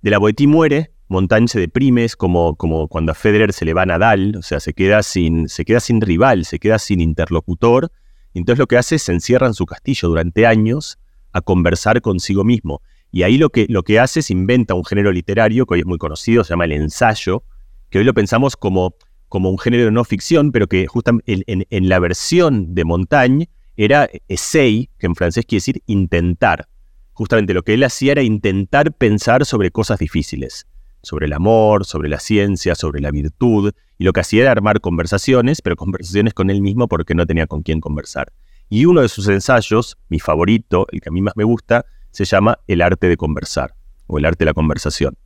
[0.00, 3.74] De la Boetí muere, Montaigne se deprime, es como, como cuando a Federer se le
[3.74, 7.00] va a Nadal, o sea, se queda, sin, se queda sin rival, se queda sin
[7.00, 7.90] interlocutor,
[8.32, 10.98] entonces lo que hace es se encierra en su castillo durante años
[11.32, 12.80] a conversar consigo mismo.
[13.12, 15.86] Y ahí lo que, lo que hace es inventa un género literario que hoy es
[15.86, 17.42] muy conocido, se llama el ensayo,
[17.90, 18.94] que hoy lo pensamos como,
[19.28, 23.48] como un género de no ficción, pero que justamente en, en la versión de Montaigne
[23.84, 26.68] era essay, que en francés quiere decir intentar.
[27.12, 30.66] Justamente lo que él hacía era intentar pensar sobre cosas difíciles,
[31.02, 34.82] sobre el amor, sobre la ciencia, sobre la virtud, y lo que hacía era armar
[34.82, 38.32] conversaciones, pero conversaciones con él mismo porque no tenía con quién conversar.
[38.68, 42.26] Y uno de sus ensayos, mi favorito, el que a mí más me gusta, se
[42.26, 43.74] llama El arte de conversar,
[44.06, 45.16] o el arte de la conversación.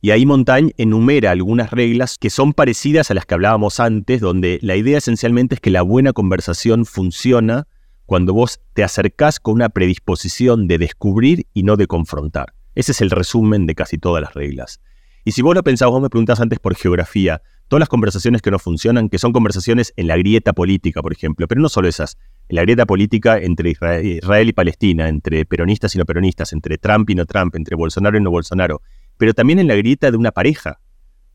[0.00, 4.58] Y ahí Montaigne enumera algunas reglas que son parecidas a las que hablábamos antes, donde
[4.62, 7.66] la idea esencialmente es que la buena conversación funciona
[8.04, 12.54] cuando vos te acercás con una predisposición de descubrir y no de confrontar.
[12.74, 14.80] Ese es el resumen de casi todas las reglas.
[15.24, 18.52] Y si vos lo pensás, vos me preguntás antes por geografía, todas las conversaciones que
[18.52, 22.16] no funcionan, que son conversaciones en la grieta política, por ejemplo, pero no solo esas,
[22.48, 27.10] en la grieta política entre Israel y Palestina, entre peronistas y no peronistas, entre Trump
[27.10, 28.82] y no Trump, entre Bolsonaro y no Bolsonaro,
[29.18, 30.80] pero también en la grieta de una pareja,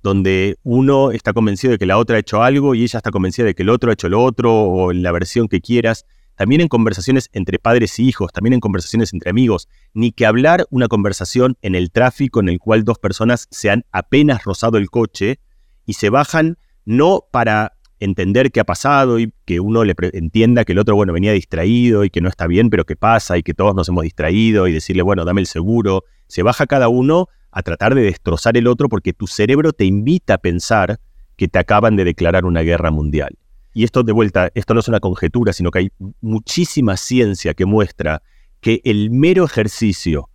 [0.04, 3.46] donde uno está convencido de que la otra ha hecho algo y ella está convencida
[3.46, 6.06] de que el otro ha hecho lo otro o en la versión que quieras.
[6.36, 10.66] También en conversaciones entre padres y hijos, también en conversaciones entre amigos, ni que hablar
[10.72, 14.90] una conversación en el tráfico en el cual dos personas se han apenas rozado el
[14.90, 15.40] coche
[15.86, 20.72] y se bajan no para entender qué ha pasado y que uno le entienda que
[20.72, 23.54] el otro, bueno, venía distraído y que no está bien, pero qué pasa y que
[23.54, 26.04] todos nos hemos distraído y decirle, bueno, dame el seguro.
[26.28, 30.36] Se baja cada uno a tratar de destrozar el otro porque tu cerebro te invita
[30.36, 31.00] a pensar
[31.36, 33.38] que te acaban de declarar una guerra mundial.
[33.74, 37.66] Y esto de vuelta, esto no es una conjetura, sino que hay muchísima ciencia que
[37.66, 38.22] muestra
[38.60, 40.30] que el mero ejercicio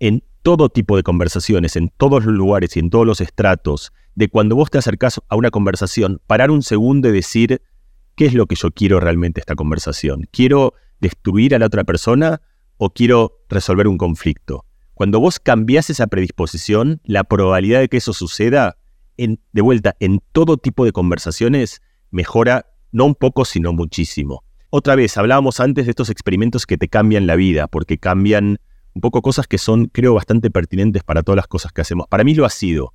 [0.00, 4.28] en todo tipo de conversaciones, en todos los lugares y en todos los estratos, de
[4.28, 7.62] cuando vos te acercás a una conversación, parar un segundo y decir,
[8.14, 10.26] ¿qué es lo que yo quiero realmente esta conversación?
[10.32, 12.40] ¿Quiero destruir a la otra persona
[12.78, 14.64] o quiero resolver un conflicto?
[14.98, 18.78] Cuando vos cambiás esa predisposición, la probabilidad de que eso suceda,
[19.16, 24.42] en, de vuelta, en todo tipo de conversaciones, mejora no un poco, sino muchísimo.
[24.70, 28.58] Otra vez, hablábamos antes de estos experimentos que te cambian la vida, porque cambian
[28.92, 32.08] un poco cosas que son, creo, bastante pertinentes para todas las cosas que hacemos.
[32.08, 32.92] Para mí lo ha sido.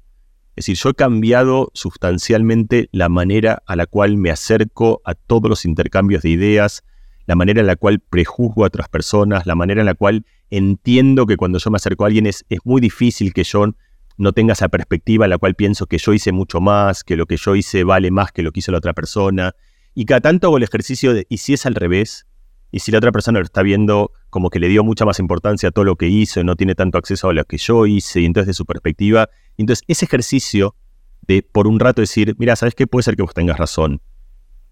[0.57, 5.49] Es decir, yo he cambiado sustancialmente la manera a la cual me acerco a todos
[5.49, 6.83] los intercambios de ideas,
[7.25, 11.25] la manera en la cual prejuzgo a otras personas, la manera en la cual entiendo
[11.25, 13.73] que cuando yo me acerco a alguien es, es muy difícil que yo
[14.17, 17.25] no tenga esa perspectiva en la cual pienso que yo hice mucho más, que lo
[17.25, 19.55] que yo hice vale más que lo que hizo la otra persona.
[19.95, 22.27] Y cada tanto hago el ejercicio de, ¿y si es al revés?
[22.71, 25.69] ¿Y si la otra persona lo está viendo como que le dio mucha más importancia
[25.69, 28.21] a todo lo que hizo y no tiene tanto acceso a lo que yo hice,
[28.21, 29.29] y entonces de su perspectiva?
[29.57, 30.75] Entonces, ese ejercicio
[31.27, 32.87] de por un rato decir, mira, ¿sabes qué?
[32.87, 34.01] Puede ser que vos tengas razón,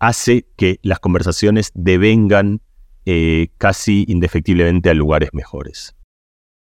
[0.02, 2.62] hace que las conversaciones devengan
[3.06, 5.96] eh, casi indefectiblemente a lugares mejores.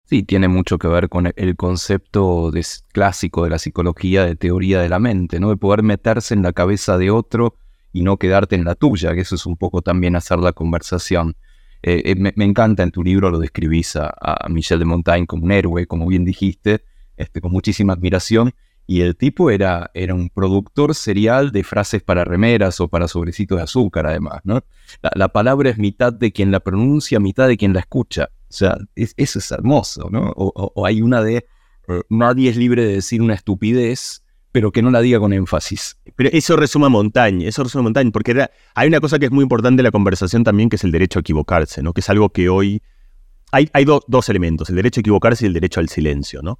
[0.04, 2.52] Sí, tiene mucho que ver con el concepto
[2.92, 5.48] clásico de la psicología de teoría de la mente, ¿no?
[5.48, 7.56] De poder meterse en la cabeza de otro
[7.92, 11.34] y no quedarte en la tuya, que eso es un poco también hacer la conversación.
[11.82, 14.14] Eh, eh, me, encanta en tu libro, lo describís a,
[14.48, 16.84] Michel de Montaigne como un héroe, como bien dijiste,
[17.16, 18.54] este, con muchísima admiración.
[18.86, 23.58] Y el tipo era, era un productor serial de frases para remeras o para sobrecitos
[23.58, 24.62] de azúcar, además, ¿no?
[25.14, 28.30] La, palabra es mitad de quien la pronuncia, mitad de quien la escucha.
[28.48, 30.32] O sea, eso es hermoso, ¿no?
[30.36, 31.46] O, hay una de
[31.88, 34.22] eh, nadie es libre de decir una estupidez,
[34.52, 35.98] pero que no la diga con énfasis.
[36.14, 39.32] Pero eso resume a Montaigne, eso resume a Montaigne, porque hay una cosa que es
[39.32, 41.92] muy importante en la conversación también, que es el derecho a equivocarse, ¿no?
[41.92, 42.82] Que es algo que hoy...
[43.52, 46.58] Hay, hay dos elementos, el derecho a equivocarse y el derecho al silencio, ¿no?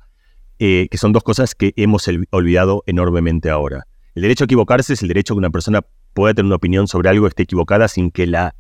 [0.59, 3.87] Eh, que son dos cosas que hemos olvidado enormemente ahora.
[4.15, 5.83] El derecho a equivocarse es el derecho que una persona
[6.15, 8.55] pueda tener una opinión sobre algo esté equivocada sin que la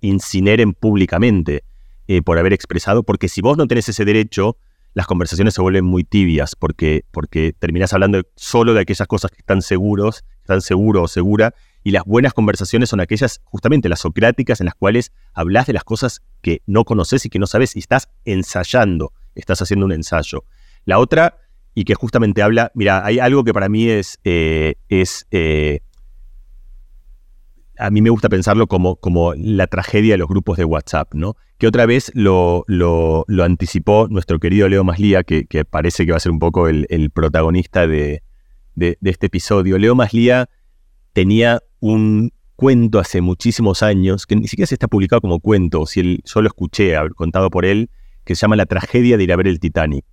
[0.00, 1.64] incineren públicamente
[2.06, 4.56] eh, por haber expresado, porque si vos no tenés ese derecho,
[4.94, 9.38] las conversaciones se vuelven muy tibias, porque, porque terminás hablando solo de aquellas cosas que
[9.38, 14.60] están seguros, están seguro o segura, y las buenas conversaciones son aquellas, justamente las socráticas,
[14.60, 17.80] en las cuales hablas de las cosas que no conoces y que no sabes y
[17.80, 20.44] estás ensayando, estás haciendo un ensayo.
[20.84, 21.38] La otra,
[21.74, 25.80] y que justamente habla, mira, hay algo que para mí es, eh, es eh,
[27.78, 31.36] a mí me gusta pensarlo como, como la tragedia de los grupos de WhatsApp, ¿no?
[31.58, 36.16] Que otra vez lo, lo, anticipó nuestro querido Leo Maslía, que, que, parece que va
[36.16, 38.22] a ser un poco el, protagonista de,
[38.74, 39.78] de, este episodio.
[39.78, 40.48] Leo Maslía
[41.12, 46.00] tenía un cuento hace muchísimos años, que ni siquiera se está publicado como cuento, si
[46.00, 47.90] él, yo lo escuché contado por él,
[48.24, 50.04] que se llama La tragedia de ir a ver el Titanic.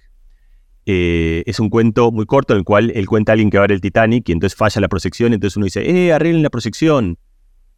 [0.92, 3.66] Eh, es un cuento muy corto en el cual él cuenta a alguien que va
[3.66, 6.50] a ver el Titanic y entonces falla la proyección, entonces uno dice, eh, arreglen la
[6.50, 7.20] proyección.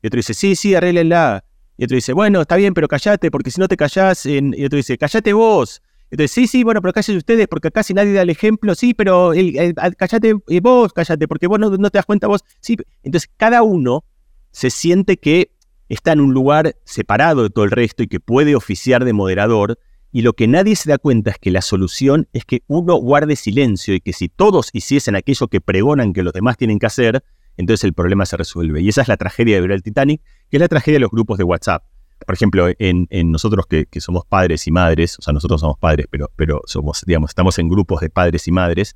[0.02, 1.44] Y otro dice, sí, sí, arreglenla.
[1.76, 4.78] Y otro dice, bueno, está bien, pero callate, porque si no te callás, y otro
[4.78, 5.82] dice, callate vos.
[6.10, 9.34] Entonces, sí, sí, bueno, pero cállense ustedes, porque casi nadie da el ejemplo, sí, pero
[9.34, 12.46] el, callate eh, vos, callate, porque vos no, no te das cuenta vos.
[12.62, 14.06] Sí, entonces cada uno
[14.52, 15.52] se siente que
[15.90, 19.78] está en un lugar separado de todo el resto y que puede oficiar de moderador
[20.12, 23.36] y lo que nadie se da cuenta es que la solución es que uno guarde
[23.36, 27.24] silencio y que si todos hiciesen aquello que pregonan que los demás tienen que hacer,
[27.56, 28.82] entonces el problema se resuelve.
[28.82, 31.38] Y esa es la tragedia de ver Titanic, que es la tragedia de los grupos
[31.38, 31.84] de WhatsApp.
[32.26, 36.30] Por ejemplo, en, nosotros que, somos padres y madres, o sea, nosotros somos padres, pero,
[36.36, 38.96] pero somos, digamos, estamos en grupos de padres y madres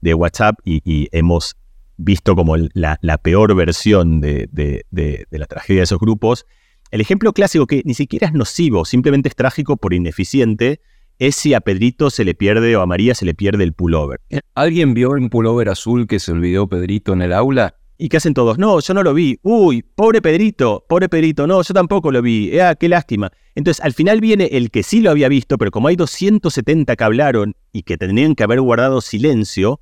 [0.00, 1.56] de WhatsApp y, hemos
[1.96, 6.46] visto como la, peor versión de, de la tragedia de esos grupos
[6.92, 10.82] el ejemplo clásico que ni siquiera es nocivo, simplemente es trágico por ineficiente,
[11.18, 14.20] es si a Pedrito se le pierde o a María se le pierde el pullover.
[14.54, 17.76] ¿Alguien vio un pullover azul que se olvidó Pedrito en el aula?
[17.96, 18.58] ¿Y qué hacen todos?
[18.58, 19.38] No, yo no lo vi.
[19.42, 21.46] Uy, pobre Pedrito, pobre Pedrito.
[21.46, 22.58] No, yo tampoco lo vi.
[22.58, 23.32] Ah, qué lástima.
[23.54, 27.04] Entonces, al final viene el que sí lo había visto, pero como hay 270 que
[27.04, 29.80] hablaron y que tendrían que haber guardado silencio,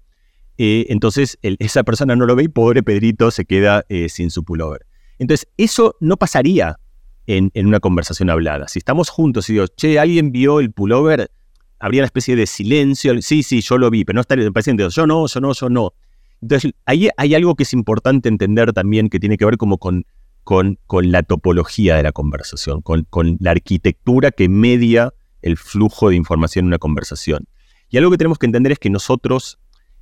[0.58, 4.44] eh, entonces esa persona no lo ve y pobre Pedrito se queda eh, sin su
[4.44, 4.86] pullover.
[5.18, 6.76] Entonces, eso no pasaría
[7.36, 8.68] en, una conversación hablada.
[8.68, 11.30] Si estamos juntos y digo, che, ¿alguien vio el pullover?
[11.78, 13.20] Habría una especie de silencio.
[13.22, 14.86] Sí, sí, yo lo vi, pero no estaría paciente.
[14.90, 15.92] Yo no, yo no, yo no.
[16.42, 20.04] Entonces, ahí hay algo que es importante entender también que tiene que ver como con,
[21.02, 25.12] la topología de la conversación, con, con la arquitectura que media
[25.42, 27.46] el flujo de información en una conversación.
[27.88, 29.58] Y algo que tenemos que entender es que nosotros,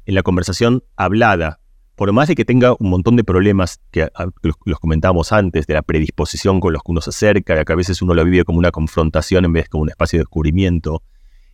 [0.06, 1.57] en la conversación hablada,
[1.98, 4.08] por más de que tenga un montón de problemas que
[4.42, 7.76] los, comentábamos antes, de la predisposición con los que uno se acerca, de que a
[7.76, 11.02] veces uno lo vive como una confrontación en vez de como un espacio de descubrimiento,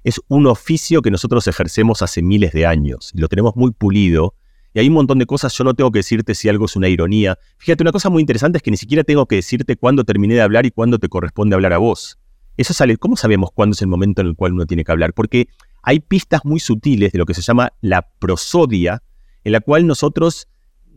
[0.05, 4.35] es un oficio que nosotros ejercemos hace miles de años y lo tenemos muy pulido.
[4.75, 6.91] Y hay un montón de cosas, yo no tengo que decirte si algo es una
[6.91, 7.39] ironía.
[7.57, 10.43] Fíjate, una cosa muy interesante es que ni siquiera tengo que decirte cuándo terminé de
[10.43, 12.19] hablar y cuándo te corresponde hablar a vos.
[12.59, 15.15] Eso sale, ¿cómo sabemos cuándo es el momento en el cual uno tiene que hablar?
[15.15, 15.49] Porque
[15.83, 19.03] hay pistas muy sutiles de lo que se llama la prosodia,
[19.45, 20.49] en la cual nosotros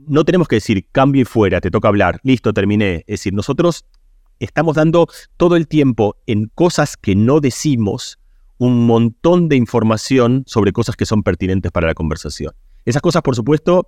[0.08, 3.04] no tenemos que decir cambio y fuera, te toca hablar, listo, terminé.
[3.08, 3.86] Es decir, nosotros
[4.40, 8.20] estamos dando todo el tiempo en cosas que no decimos
[8.58, 12.54] un montón de información sobre cosas que son pertinentes para la conversación.
[12.86, 13.86] Esas cosas, por supuesto,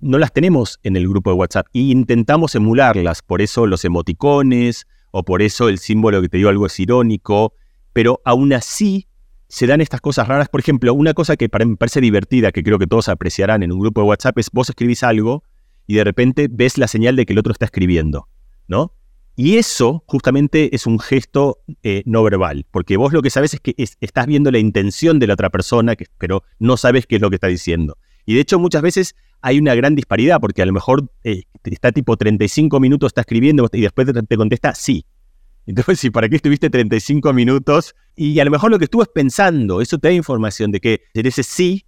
[0.00, 4.86] no las tenemos en el grupo de WhatsApp e intentamos emularlas, por eso los emoticones
[5.10, 7.54] o por eso el símbolo que te digo algo es irónico,
[7.92, 9.07] pero aún así
[9.48, 10.48] se dan estas cosas raras.
[10.48, 13.80] Por ejemplo, una cosa que me parece divertida, que creo que todos apreciarán en un
[13.80, 15.42] grupo de WhatsApp, es vos escribís algo
[15.86, 18.28] y de repente ves la señal de que el otro está escribiendo,
[18.68, 18.92] ¿no?
[19.36, 23.60] Y eso justamente es un gesto eh, no verbal, porque vos lo que sabes es
[23.60, 27.30] que estás viendo la intención de la otra persona, pero no sabes qué es lo
[27.30, 27.96] que está diciendo.
[28.26, 31.92] Y de hecho muchas veces hay una gran disparidad, porque a lo mejor eh, está
[31.92, 35.06] tipo 35 minutos, está escribiendo y después te contesta sí.
[35.68, 37.94] Entonces, ¿y para qué estuviste 35 minutos?
[38.16, 41.02] Y a lo mejor lo que estuvo es pensando, eso te da información de que
[41.14, 41.84] ese sí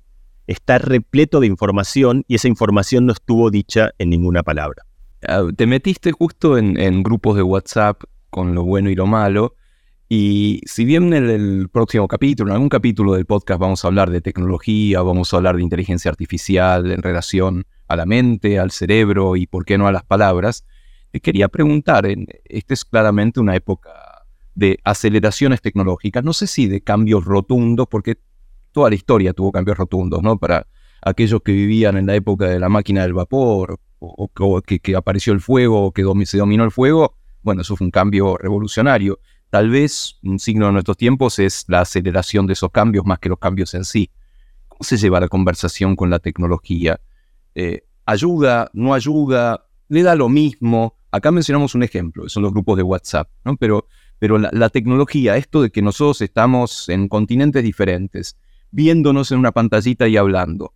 [0.47, 4.85] está repleto de información y esa información no estuvo dicha en ninguna palabra.
[5.27, 9.55] Ah, te metiste justo en, grupos de WhatsApp con lo bueno y lo malo.
[10.09, 14.11] Y si bien en el próximo capítulo, en algún capítulo del podcast vamos a hablar
[14.11, 19.37] de tecnología, vamos a hablar de inteligencia artificial en relación a la mente, al cerebro
[19.37, 20.65] y por qué no a las palabras,
[21.11, 22.07] te quería preguntar,
[22.45, 23.91] esta es claramente una época
[24.55, 28.19] de aceleraciones tecnológicas, no sé si de cambios rotundos, porque
[28.73, 30.39] toda la historia tuvo cambios rotundos, ¿no?
[30.39, 30.67] Para
[31.03, 35.41] aquellos que vivían en la época de la máquina del vapor, o, que, apareció el
[35.41, 39.19] fuego, o que se dominó el fuego, bueno, eso fue un cambio revolucionario.
[39.51, 43.29] Tal vez un signo de nuestros tiempos es la aceleración de esos cambios más que
[43.29, 44.11] los cambios en sí.
[44.69, 47.01] ¿Cómo se lleva la conversación con la tecnología?
[47.55, 48.71] Eh, ¿Ayuda?
[48.73, 49.67] ¿No ayuda?
[49.89, 50.95] ¿Le da lo mismo?
[51.11, 53.57] Acá mencionamos un ejemplo, son los grupos de WhatsApp, ¿no?
[53.57, 53.87] Pero,
[54.19, 58.37] pero la tecnología, esto de que nosotros estamos en continentes diferentes,
[58.71, 60.75] viéndonos en una pantallita y hablando,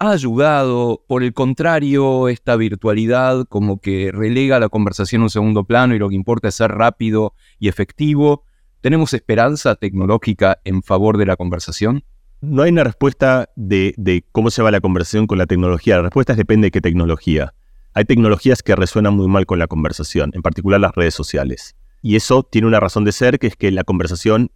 [0.00, 5.64] ha ayudado, por el contrario, esta virtualidad como que relega la conversación a un segundo
[5.64, 8.44] plano y lo que importa es ser rápido y efectivo.
[8.80, 12.02] ¿Tenemos esperanza tecnológica en favor de la conversación?
[12.40, 15.96] No hay una respuesta de, cómo se va la conversación con la tecnología.
[15.96, 17.52] La respuesta es depende de qué tecnología.
[17.94, 21.74] Hay tecnologías que resuenan muy mal con la conversación, en particular las redes sociales.
[22.02, 24.50] Y eso tiene una razón de ser, que es que la conversación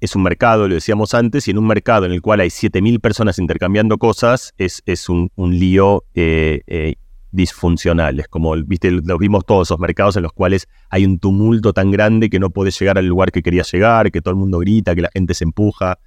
[0.00, 3.00] es un mercado, lo decíamos antes, y en un mercado en el cual hay 7.000
[3.00, 6.96] personas intercambiando cosas, es, un, lío eh, eh,
[7.30, 8.18] disfuncional.
[8.18, 11.90] Es como, viste, lo vimos todos esos mercados en los cuales hay un tumulto tan
[11.90, 14.94] grande que no puedes llegar al lugar que querías llegar, que todo el mundo grita,
[14.94, 15.98] que la gente se empuja.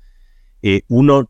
[0.62, 1.30] Eh, uno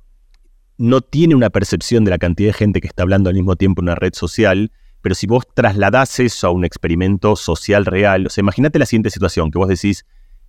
[0.78, 3.82] no tiene una percepción de la cantidad de gente que está hablando al mismo tiempo
[3.82, 4.72] en una red social,
[5.06, 9.12] pero si vos trasladás eso a un experimento social real, o sea, imagínate la siguiente
[9.12, 10.04] situación, que vos decís,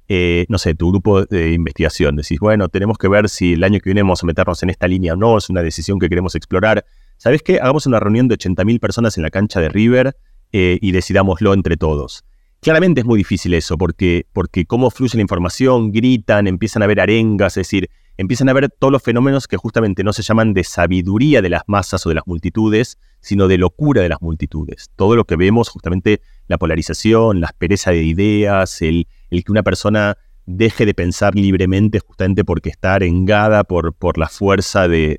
[0.09, 2.16] eh, no sé, tu grupo de investigación.
[2.16, 4.88] Decís, bueno, tenemos que ver si el año que viene vamos a meternos en esta
[4.88, 6.87] línea o no, es una decisión que queremos explorar.
[7.19, 7.61] ¿Sabes qué?
[7.61, 10.16] Hagamos una reunión de 80.000 personas en la cancha de River
[10.53, 12.25] eh, y decidámoslo entre todos.
[12.62, 17.01] Claramente es muy difícil eso, porque, porque cómo fluye la información, gritan, empiezan a haber
[17.01, 20.64] arengas, es decir, empiezan a ver todos los fenómenos que justamente no se llaman de
[20.64, 24.93] sabiduría de las masas o de las multitudes, sino de locura de las multitudes.
[24.95, 29.65] Todo lo que vemos, justamente la polarización, la aspereza de ideas, el, el que una
[29.65, 35.19] persona deje de pensar libremente justamente porque está arengada por, por la fuerza de,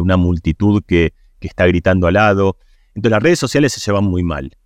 [0.00, 2.56] una multitud que, está gritando al lado.
[2.94, 4.56] Entonces las redes sociales se llevan muy mal.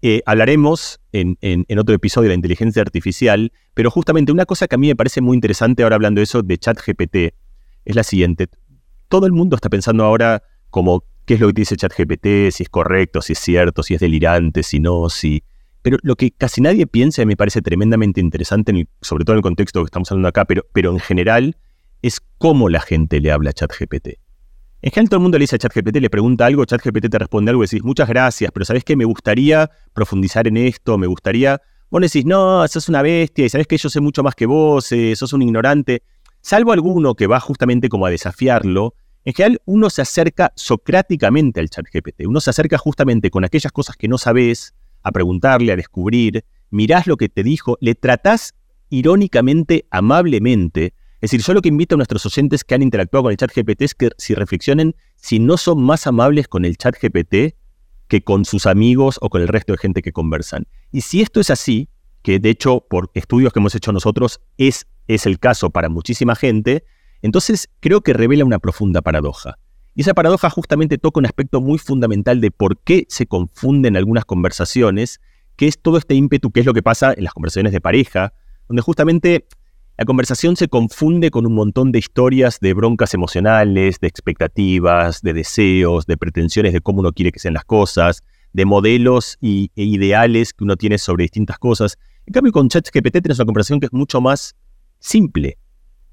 [0.00, 4.74] Eh, hablaremos en, en, otro episodio de la inteligencia artificial, pero justamente una cosa que
[4.74, 7.16] a mí me parece muy interesante ahora hablando de eso de ChatGPT
[7.84, 8.48] es la siguiente.
[9.08, 12.70] Todo el mundo está pensando ahora como qué es lo que dice ChatGPT, si es
[12.70, 15.44] correcto, si es cierto, si es delirante, si no, si,
[15.82, 19.42] pero lo que casi nadie piensa y me parece tremendamente interesante, sobre todo en el
[19.42, 21.58] contexto que estamos hablando acá, pero, pero en general,
[22.00, 24.08] es cómo la gente le habla a ChatGPT.
[24.80, 27.50] En general todo el mundo le dice a ChatGPT, le pregunta algo, ChatGPT te responde
[27.50, 28.96] algo y decís, muchas gracias, pero ¿sabes qué?
[28.96, 31.60] Me gustaría profundizar en esto, me gustaría...
[31.90, 34.90] Vos decís, no, sos una bestia y sabes que yo sé mucho más que vos,
[34.92, 36.02] eh, sos un ignorante.
[36.40, 38.94] Salvo alguno que va justamente como a desafiarlo,
[39.28, 42.26] En general, uno se acerca socráticamente al chat GPT.
[42.26, 47.06] Uno se acerca justamente con aquellas cosas que no sabes, a preguntarle, a descubrir, mirás
[47.06, 48.54] lo que te dijo, le tratás
[48.88, 50.94] irónicamente, amablemente.
[51.20, 53.54] Es decir, yo lo que invito a nuestros oyentes que han interactuado con el chat
[53.54, 57.54] GPT es que si reflexionen si no son más amables con el chat GPT
[58.06, 60.66] que con sus amigos o con el resto de gente que conversan.
[60.90, 61.90] Y si esto es así,
[62.22, 66.34] que de hecho por estudios que hemos hecho nosotros es, es el caso para muchísima
[66.34, 66.86] gente,
[67.22, 69.58] entonces creo que revela una profunda paradoja.
[69.94, 74.24] Y esa paradoja justamente toca un aspecto muy fundamental de por qué se confunden algunas
[74.24, 75.20] conversaciones,
[75.56, 78.32] que es todo este ímpetu, que es lo que pasa en las conversaciones de pareja,
[78.68, 79.46] donde justamente
[79.96, 85.32] la conversación se confunde con un montón de historias de broncas emocionales, de expectativas, de
[85.32, 89.82] deseos, de pretensiones de cómo uno quiere que sean las cosas, de modelos y, e
[89.82, 91.98] ideales que uno tiene sobre distintas cosas.
[92.26, 94.54] En cambio, con ChatGPT tienes una conversación que es mucho más
[95.00, 95.58] simple.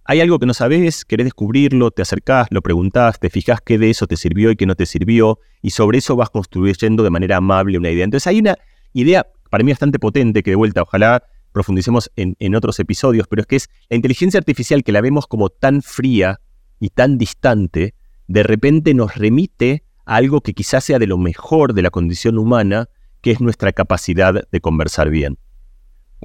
[0.07, 3.89] Hay algo que no sabes, querés descubrirlo, te acercás, lo preguntás, te fijás qué de
[3.89, 7.37] eso te sirvió y qué no te sirvió, y sobre eso vas construyendo de manera
[7.37, 8.03] amable una idea.
[8.03, 8.55] Entonces hay una
[8.93, 13.41] idea para mí bastante potente que de vuelta, ojalá profundicemos en, en otros episodios, pero
[13.41, 16.39] es que es la inteligencia artificial que la vemos como tan fría
[16.79, 17.95] y tan distante,
[18.27, 22.37] de repente nos remite a algo que quizás sea de lo mejor de la condición
[22.37, 22.89] humana,
[23.21, 25.39] que es nuestra capacidad de conversar bien.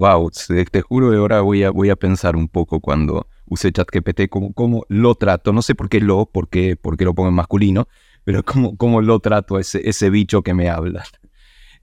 [0.00, 0.30] Wow,
[0.70, 4.86] te, juro ahora voy a, voy a pensar un poco cuando use ChatGPT como cómo
[4.88, 5.52] lo trato.
[5.52, 7.86] No sé por qué lo, por qué, lo pongo en masculino,
[8.24, 11.04] pero cómo, cómo lo trato ese, ese bicho que me habla.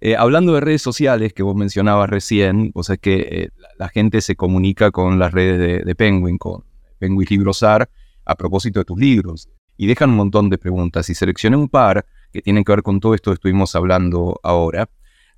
[0.02, 4.22] Eh, hablando de redes sociales que vos mencionabas recién, o sea que eh, la, gente
[4.22, 6.64] se comunica con las redes de, Penguin, con
[6.98, 7.88] Penguin Librosar,
[8.26, 9.48] a propósito de tus libros,
[9.78, 11.08] y dejan un montón de preguntas.
[11.12, 12.04] Y seleccioné un par
[12.34, 14.90] que tienen que ver con todo esto que estuvimos hablando ahora.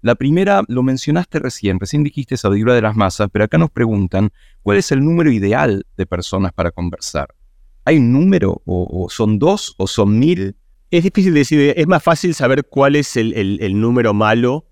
[0.01, 4.31] La primera lo mencionaste recién, recién dijiste sabiduría de las masas, pero acá nos preguntan
[4.63, 7.35] cuál es el número ideal de personas para conversar.
[7.83, 8.61] ¿Hay un número?
[8.65, 9.75] ¿O, son dos?
[9.77, 10.55] ¿O son mil?
[10.89, 14.67] Es difícil decir, es más fácil saber cuál es el, número malo,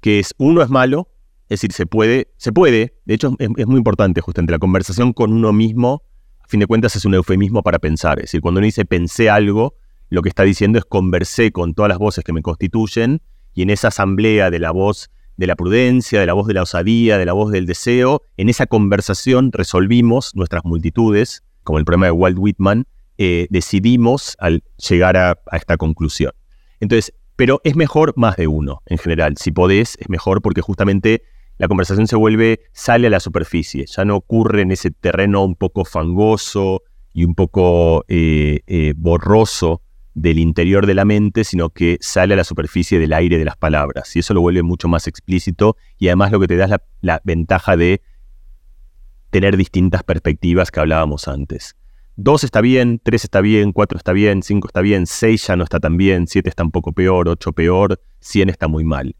[0.00, 1.08] que es uno es malo,
[1.44, 5.12] es decir, se puede, se puede, de hecho es, es, muy importante justamente la conversación
[5.12, 6.02] con uno mismo,
[6.40, 9.30] a fin de cuentas es un eufemismo para pensar, es decir, cuando uno dice pensé
[9.30, 9.76] algo,
[10.10, 13.22] lo que está diciendo es conversé con todas las voces que me constituyen
[13.54, 16.62] y en esa asamblea de la voz de la prudencia, de la voz de la
[16.62, 22.06] osadía, de la voz del deseo, en esa conversación resolvimos nuestras multitudes, como el problema
[22.06, 22.86] de Walt Whitman,
[23.18, 26.32] eh, decidimos al llegar a, esta conclusión.
[26.80, 29.36] Entonces, pero es mejor más de uno en general.
[29.38, 31.22] Si podés, es mejor porque justamente
[31.58, 35.54] la conversación se vuelve, sale a la superficie, ya no ocurre en ese terreno un
[35.54, 36.82] poco fangoso
[37.12, 39.82] y un poco eh, eh, borroso
[40.14, 43.56] del interior de la mente, sino que sale a la superficie del aire de las
[43.56, 44.14] palabras.
[44.14, 47.20] Y eso lo vuelve mucho más explícito y además lo que te da es la,
[47.24, 48.00] ventaja de
[49.30, 51.76] tener distintas perspectivas que hablábamos antes.
[52.16, 55.64] Dos está bien, tres está bien, cuatro está bien, cinco está bien, seis ya no
[55.64, 59.16] está tan bien, siete está un poco peor, ocho peor, cien está muy mal.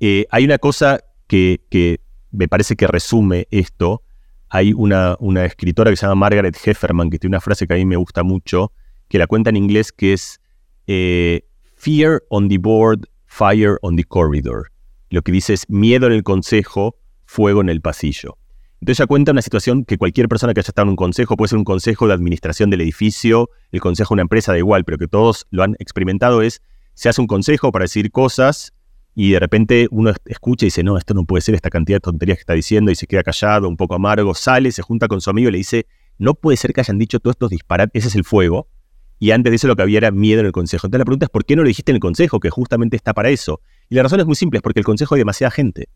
[0.00, 2.00] Eh, hay una cosa que, que,
[2.32, 4.02] me parece que resume esto.
[4.48, 7.76] Hay una, una escritora que se llama Margaret Hefferman, que tiene una frase que a
[7.76, 8.72] mí me gusta mucho,
[9.14, 10.40] que la cuenta en inglés, que es
[10.88, 11.42] eh,
[11.76, 14.72] Fear on the board, fire on the corridor.
[15.08, 18.36] Lo que dice es miedo en el consejo, fuego en el pasillo.
[18.80, 21.50] Entonces ella cuenta una situación que cualquier persona que haya estado en un consejo, puede
[21.50, 24.98] ser un consejo de administración del edificio, el consejo de una empresa, da igual, pero
[24.98, 26.60] que todos lo han experimentado, es
[26.94, 28.72] se hace un consejo para decir cosas
[29.14, 32.00] y de repente uno escucha y dice, no, esto no puede ser esta cantidad de
[32.00, 35.20] tonterías que está diciendo y se queda callado, un poco amargo, sale, se junta con
[35.20, 35.86] su amigo y le dice,
[36.18, 38.66] no puede ser que hayan dicho todos estos disparates, ese es el fuego,
[39.18, 40.86] y antes de eso lo que había era miedo en el consejo.
[40.86, 43.14] Entonces la pregunta es, ¿por qué no lo dijiste en el consejo, que justamente está
[43.14, 43.60] para eso?
[43.88, 45.88] Y la razón es muy simple, es porque el consejo hay demasiada gente.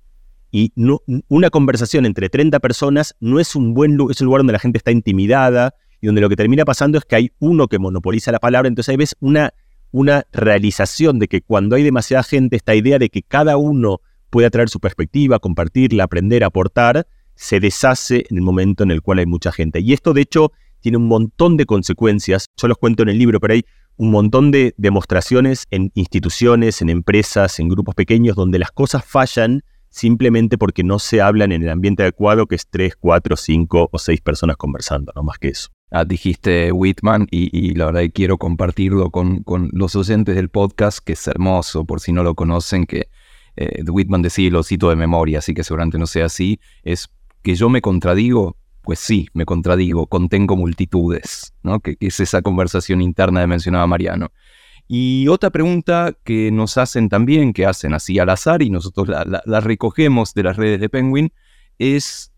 [0.50, 4.54] Y no, una conversación entre 30 personas no es un buen es un lugar donde
[4.54, 7.78] la gente está intimidada y donde lo que termina pasando es que hay uno que
[7.78, 8.68] monopoliza la palabra.
[8.68, 9.52] Entonces ahí ves una,
[9.90, 14.00] una realización de que cuando hay demasiada gente, esta idea de que cada uno
[14.30, 19.18] puede traer su perspectiva, compartirla, aprender, aportar, se deshace en el momento en el cual
[19.18, 19.80] hay mucha gente.
[19.80, 22.46] Y esto, de hecho, tiene un montón de consecuencias.
[22.56, 23.64] Yo los cuento en el libro, pero hay
[23.96, 29.62] un montón de demostraciones en instituciones, en empresas, en grupos pequeños, donde las cosas fallan
[29.90, 33.98] simplemente porque no se hablan en el ambiente adecuado, que es tres, cuatro, cinco o
[33.98, 35.68] seis personas conversando, no más que eso.
[35.90, 41.14] Ah, dijiste Whitman y, la verdad que quiero compartirlo con, los oyentes del podcast, que
[41.14, 43.08] es hermoso, por si no lo conocen, que
[43.56, 47.08] eh, Whitman decía, lo cito de memoria, así que seguramente no sea así, es
[47.42, 48.56] que yo me contradigo
[48.88, 51.80] pues sí, me contradigo, contengo multitudes, ¿no?
[51.80, 54.32] Que, es esa conversación interna que mencionaba Mariano.
[54.86, 59.60] Y otra pregunta que nos hacen también, que hacen así al azar y nosotros la,
[59.60, 61.34] recogemos de las redes de Penguin,
[61.78, 62.32] es,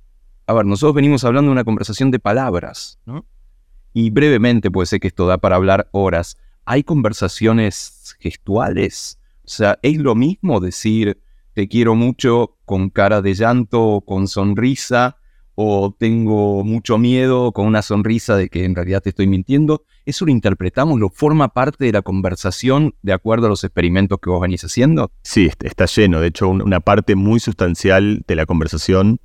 [0.48, 3.24] a ver, nosotros venimos hablando de una conversación de palabras, ¿no?
[3.92, 9.20] Y brevemente, pues sé que esto da para hablar horas, ¿hay conversaciones gestuales?
[9.44, 11.22] O sea, ¿es lo mismo decir
[11.53, 15.16] te quiero mucho con cara de llanto o con sonrisa?
[15.55, 19.84] ¿O tengo mucho miedo con una sonrisa de que en realidad te estoy mintiendo?
[20.07, 20.98] ¿Eso lo interpretamos?
[20.98, 25.11] ¿Lo forma parte de la conversación de acuerdo a los experimentos que vos venís haciendo?
[25.22, 26.20] Sí, está lleno.
[26.20, 29.20] De hecho, una parte muy sustancial de la conversación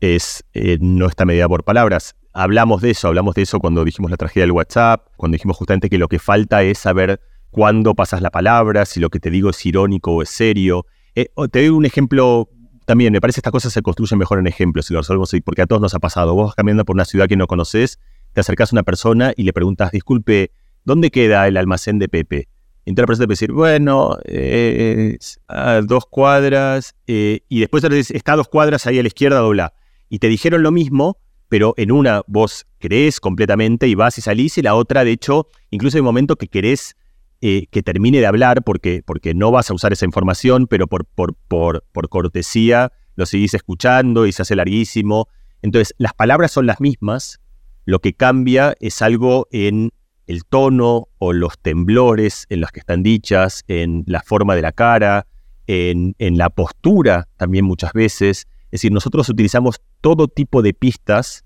[0.00, 2.16] es, eh, no está medida por palabras.
[2.32, 5.88] Hablamos de eso, hablamos de eso cuando dijimos la tragedia del WhatsApp, cuando dijimos justamente
[5.88, 9.50] que lo que falta es saber cuándo pasas la palabra, si lo que te digo
[9.50, 10.86] es irónico o es serio.
[11.14, 12.48] Eh, te doy un ejemplo
[12.84, 15.62] también, me parece que estas cosas se construyen mejor en ejemplos, si lo resolvemos porque
[15.62, 16.34] a todos nos ha pasado.
[16.34, 17.98] Vos vas caminando por una ciudad que no conoces,
[18.32, 20.52] te acercas a una persona y le preguntas, disculpe,
[20.84, 22.48] ¿dónde queda el almacén de Pepe?
[22.84, 25.18] Y entonces la persona te puede decir, bueno, eh,
[25.48, 29.38] a dos cuadras, y después te dices, está a dos cuadras ahí a la izquierda,
[29.38, 29.74] dobla
[30.10, 31.18] y te dijeron lo mismo,
[31.48, 35.46] pero en una vos crees completamente y vas y salís, y la otra, de hecho,
[35.70, 36.96] incluso hay un momento que querés
[37.42, 41.06] eh, que termine de hablar porque, porque no vas a usar esa información, pero por,
[41.06, 45.28] por, por, cortesía lo seguís escuchando y se hace larguísimo.
[45.62, 47.40] Entonces, las palabras son las mismas,
[47.86, 49.90] lo que cambia es algo en
[50.26, 54.72] el tono o los temblores en los que están dichas, en la forma de la
[54.72, 55.26] cara,
[55.66, 58.46] en, en la postura también muchas veces.
[58.66, 61.44] Es decir, nosotros utilizamos todo tipo de pistas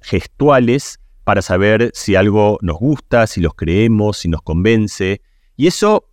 [0.00, 5.20] gestuales para saber si algo nos gusta, si los creemos, si nos convence.
[5.56, 6.08] Y eso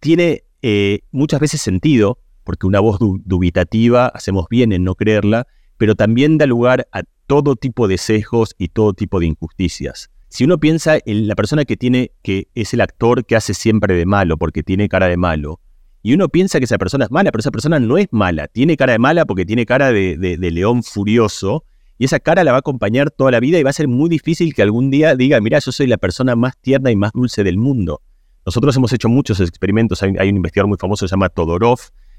[0.00, 5.94] tiene eh, muchas veces sentido, porque una voz dubitativa hacemos bien en no creerla, pero
[5.94, 10.10] también da lugar a todo tipo de sesgos y todo tipo de injusticias.
[10.28, 13.94] Si uno piensa en la persona que tiene, que es el actor que hace siempre
[13.94, 15.60] de malo, porque tiene cara de malo,
[16.02, 18.46] y uno piensa que esa persona es mala, pero esa persona no es mala.
[18.46, 21.64] Tiene cara de mala porque tiene cara de, león furioso.
[21.96, 24.10] Y esa cara la va a acompañar toda la vida y va a ser muy
[24.10, 27.42] difícil que algún día diga, mira, yo soy la persona más tierna y más dulce
[27.42, 28.02] del mundo.
[28.46, 30.02] Nosotros hemos hecho muchos experimentos.
[30.02, 31.78] Hay, un investigador muy famoso, se llama Todorov,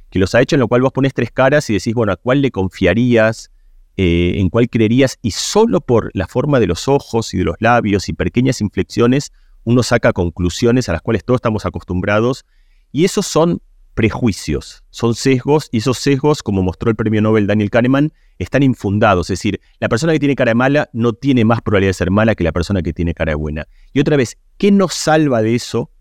[0.09, 2.15] que los ha hecho en lo cual vos pones tres caras y decís, bueno, ¿a
[2.15, 3.51] cuál le confiarías?
[3.97, 5.17] Eh, ¿En cuál creerías?
[5.21, 9.31] Y solo por la forma de los ojos y de los labios y pequeñas inflexiones,
[9.63, 12.45] uno saca conclusiones a las cuales todos estamos acostumbrados.
[12.91, 13.61] Y esos son
[13.93, 19.29] prejuicios, son sesgos y esos sesgos, como mostró el premio Nobel Daniel Kahneman, están infundados.
[19.29, 22.35] Es decir, la persona que tiene cara mala no tiene más probabilidad de ser mala
[22.35, 23.67] que la persona que tiene cara buena.
[23.93, 25.91] Y otra vez, ¿qué nos salva de eso?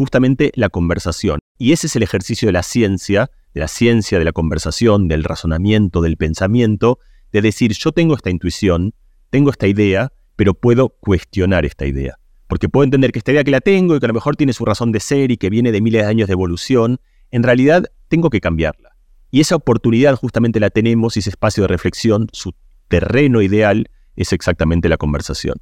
[0.00, 1.40] Justamente la conversación.
[1.58, 5.24] Y ese es el ejercicio de la ciencia, de la ciencia, de la conversación, del
[5.24, 7.00] razonamiento, del pensamiento,
[7.32, 8.94] de decir, yo tengo esta intuición,
[9.28, 12.18] tengo esta idea, pero puedo cuestionar esta idea.
[12.46, 14.54] Porque puedo entender que esta idea que la tengo y que a lo mejor tiene
[14.54, 16.98] su razón de ser y que viene de miles de años de evolución,
[17.30, 18.96] en realidad tengo que cambiarla.
[19.30, 22.54] Y esa oportunidad justamente la tenemos y ese espacio de reflexión, su
[22.88, 25.56] terreno ideal es exactamente la conversación.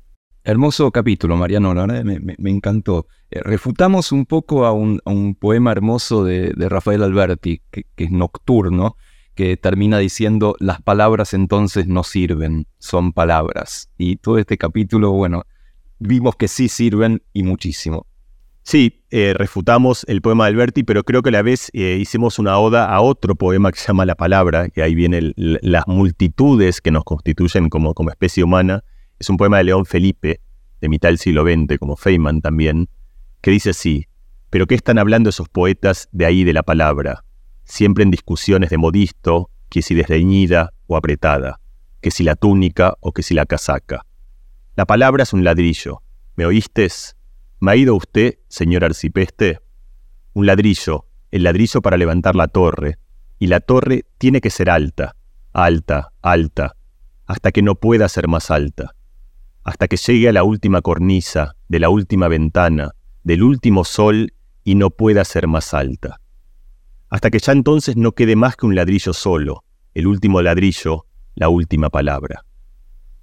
[0.49, 3.07] Hermoso capítulo, Mariano, la verdad me, encantó.
[3.31, 4.99] Eh, refutamos un poco a un,
[5.39, 8.97] poema hermoso de, Rafael Alberti, que, es nocturno,
[9.35, 13.91] que termina diciendo, las palabras entonces no sirven, son palabras.
[13.99, 15.45] Y todo este capítulo, bueno,
[15.99, 18.07] vimos que sí sirven y muchísimo.
[18.63, 22.39] Sí, eh, refutamos el poema de Alberti, pero creo que a la vez eh, hicimos
[22.39, 26.81] una oda a otro poema que se llama La Palabra, que ahí vienen las multitudes
[26.81, 28.83] que nos constituyen como, como especie humana.
[29.19, 30.41] Es un poema de León Felipe,
[30.81, 32.89] de mitad del siglo XX, como Feynman también,
[33.41, 34.07] que dice así,
[34.51, 37.25] pero ¿qué están hablando esos poetas de ahí de la palabra?
[37.64, 41.61] Siempre en discusiones de modisto, que si desdeñida o apretada,
[42.01, 44.07] que si la túnica o que si la casaca.
[44.77, 46.03] La palabra es un ladrillo.
[46.37, 47.16] ¿Me oístes?
[47.61, 49.59] ¿Me ha ido usted, señor arcipeste?
[50.33, 52.99] Un ladrillo, el ladrillo para levantar la torre,
[53.39, 55.16] y la torre tiene que ser alta,
[55.53, 56.77] alta, alta,
[57.27, 58.95] hasta que no pueda ser más alta,
[59.69, 62.93] hasta que llegue a la última cornisa, de la última ventana,
[63.23, 64.33] del último sol
[64.64, 66.21] y no pueda ser más alta,
[67.11, 71.05] hasta que ya entonces no quede más que un ladrillo solo, el último ladrillo,
[71.35, 72.47] la última palabra,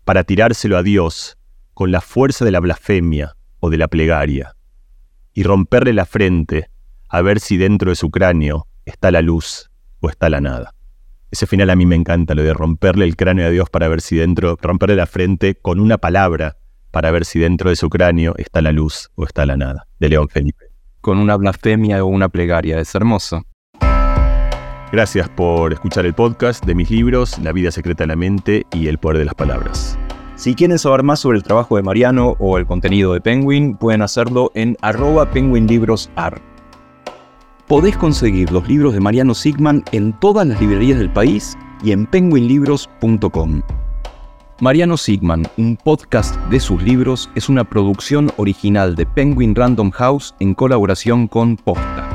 [0.04, 1.36] para tirárselo a Dios
[1.74, 3.36] con la fuerza de la blasfemia,
[3.70, 4.56] de la plegaria,
[5.34, 6.70] y romperle la frente
[7.10, 10.75] a ver si dentro de su cráneo está la luz o está la nada.
[11.36, 14.00] Ese final a mí me encanta, lo de romperle el cráneo a Dios para ver
[14.00, 16.56] si dentro, romperle la frente con una palabra
[16.92, 20.08] para ver si dentro de su cráneo está la luz o está la nada, de
[20.08, 20.68] León Felipe.
[21.02, 23.44] Con una blasfemia o una plegaria, es hermoso.
[24.94, 28.88] Gracias por escuchar el podcast de mis libros, La vida secreta de la mente y
[28.88, 30.00] El poder de las palabras.
[30.38, 34.04] Si quieren saber más sobre el trabajo de Mariano o el contenido de Penguin, pueden
[34.04, 36.42] hacerlo en arroba penguinlibrosar.
[37.68, 42.06] Podés conseguir los libros de Mariano Sigman en todas las librerías del país y en
[42.06, 43.64] penguinlibros.com.
[44.62, 50.36] Mariano Sigman, un podcast de sus libros, es una producción original de Penguin Random House
[50.40, 52.15] en colaboración con Posta.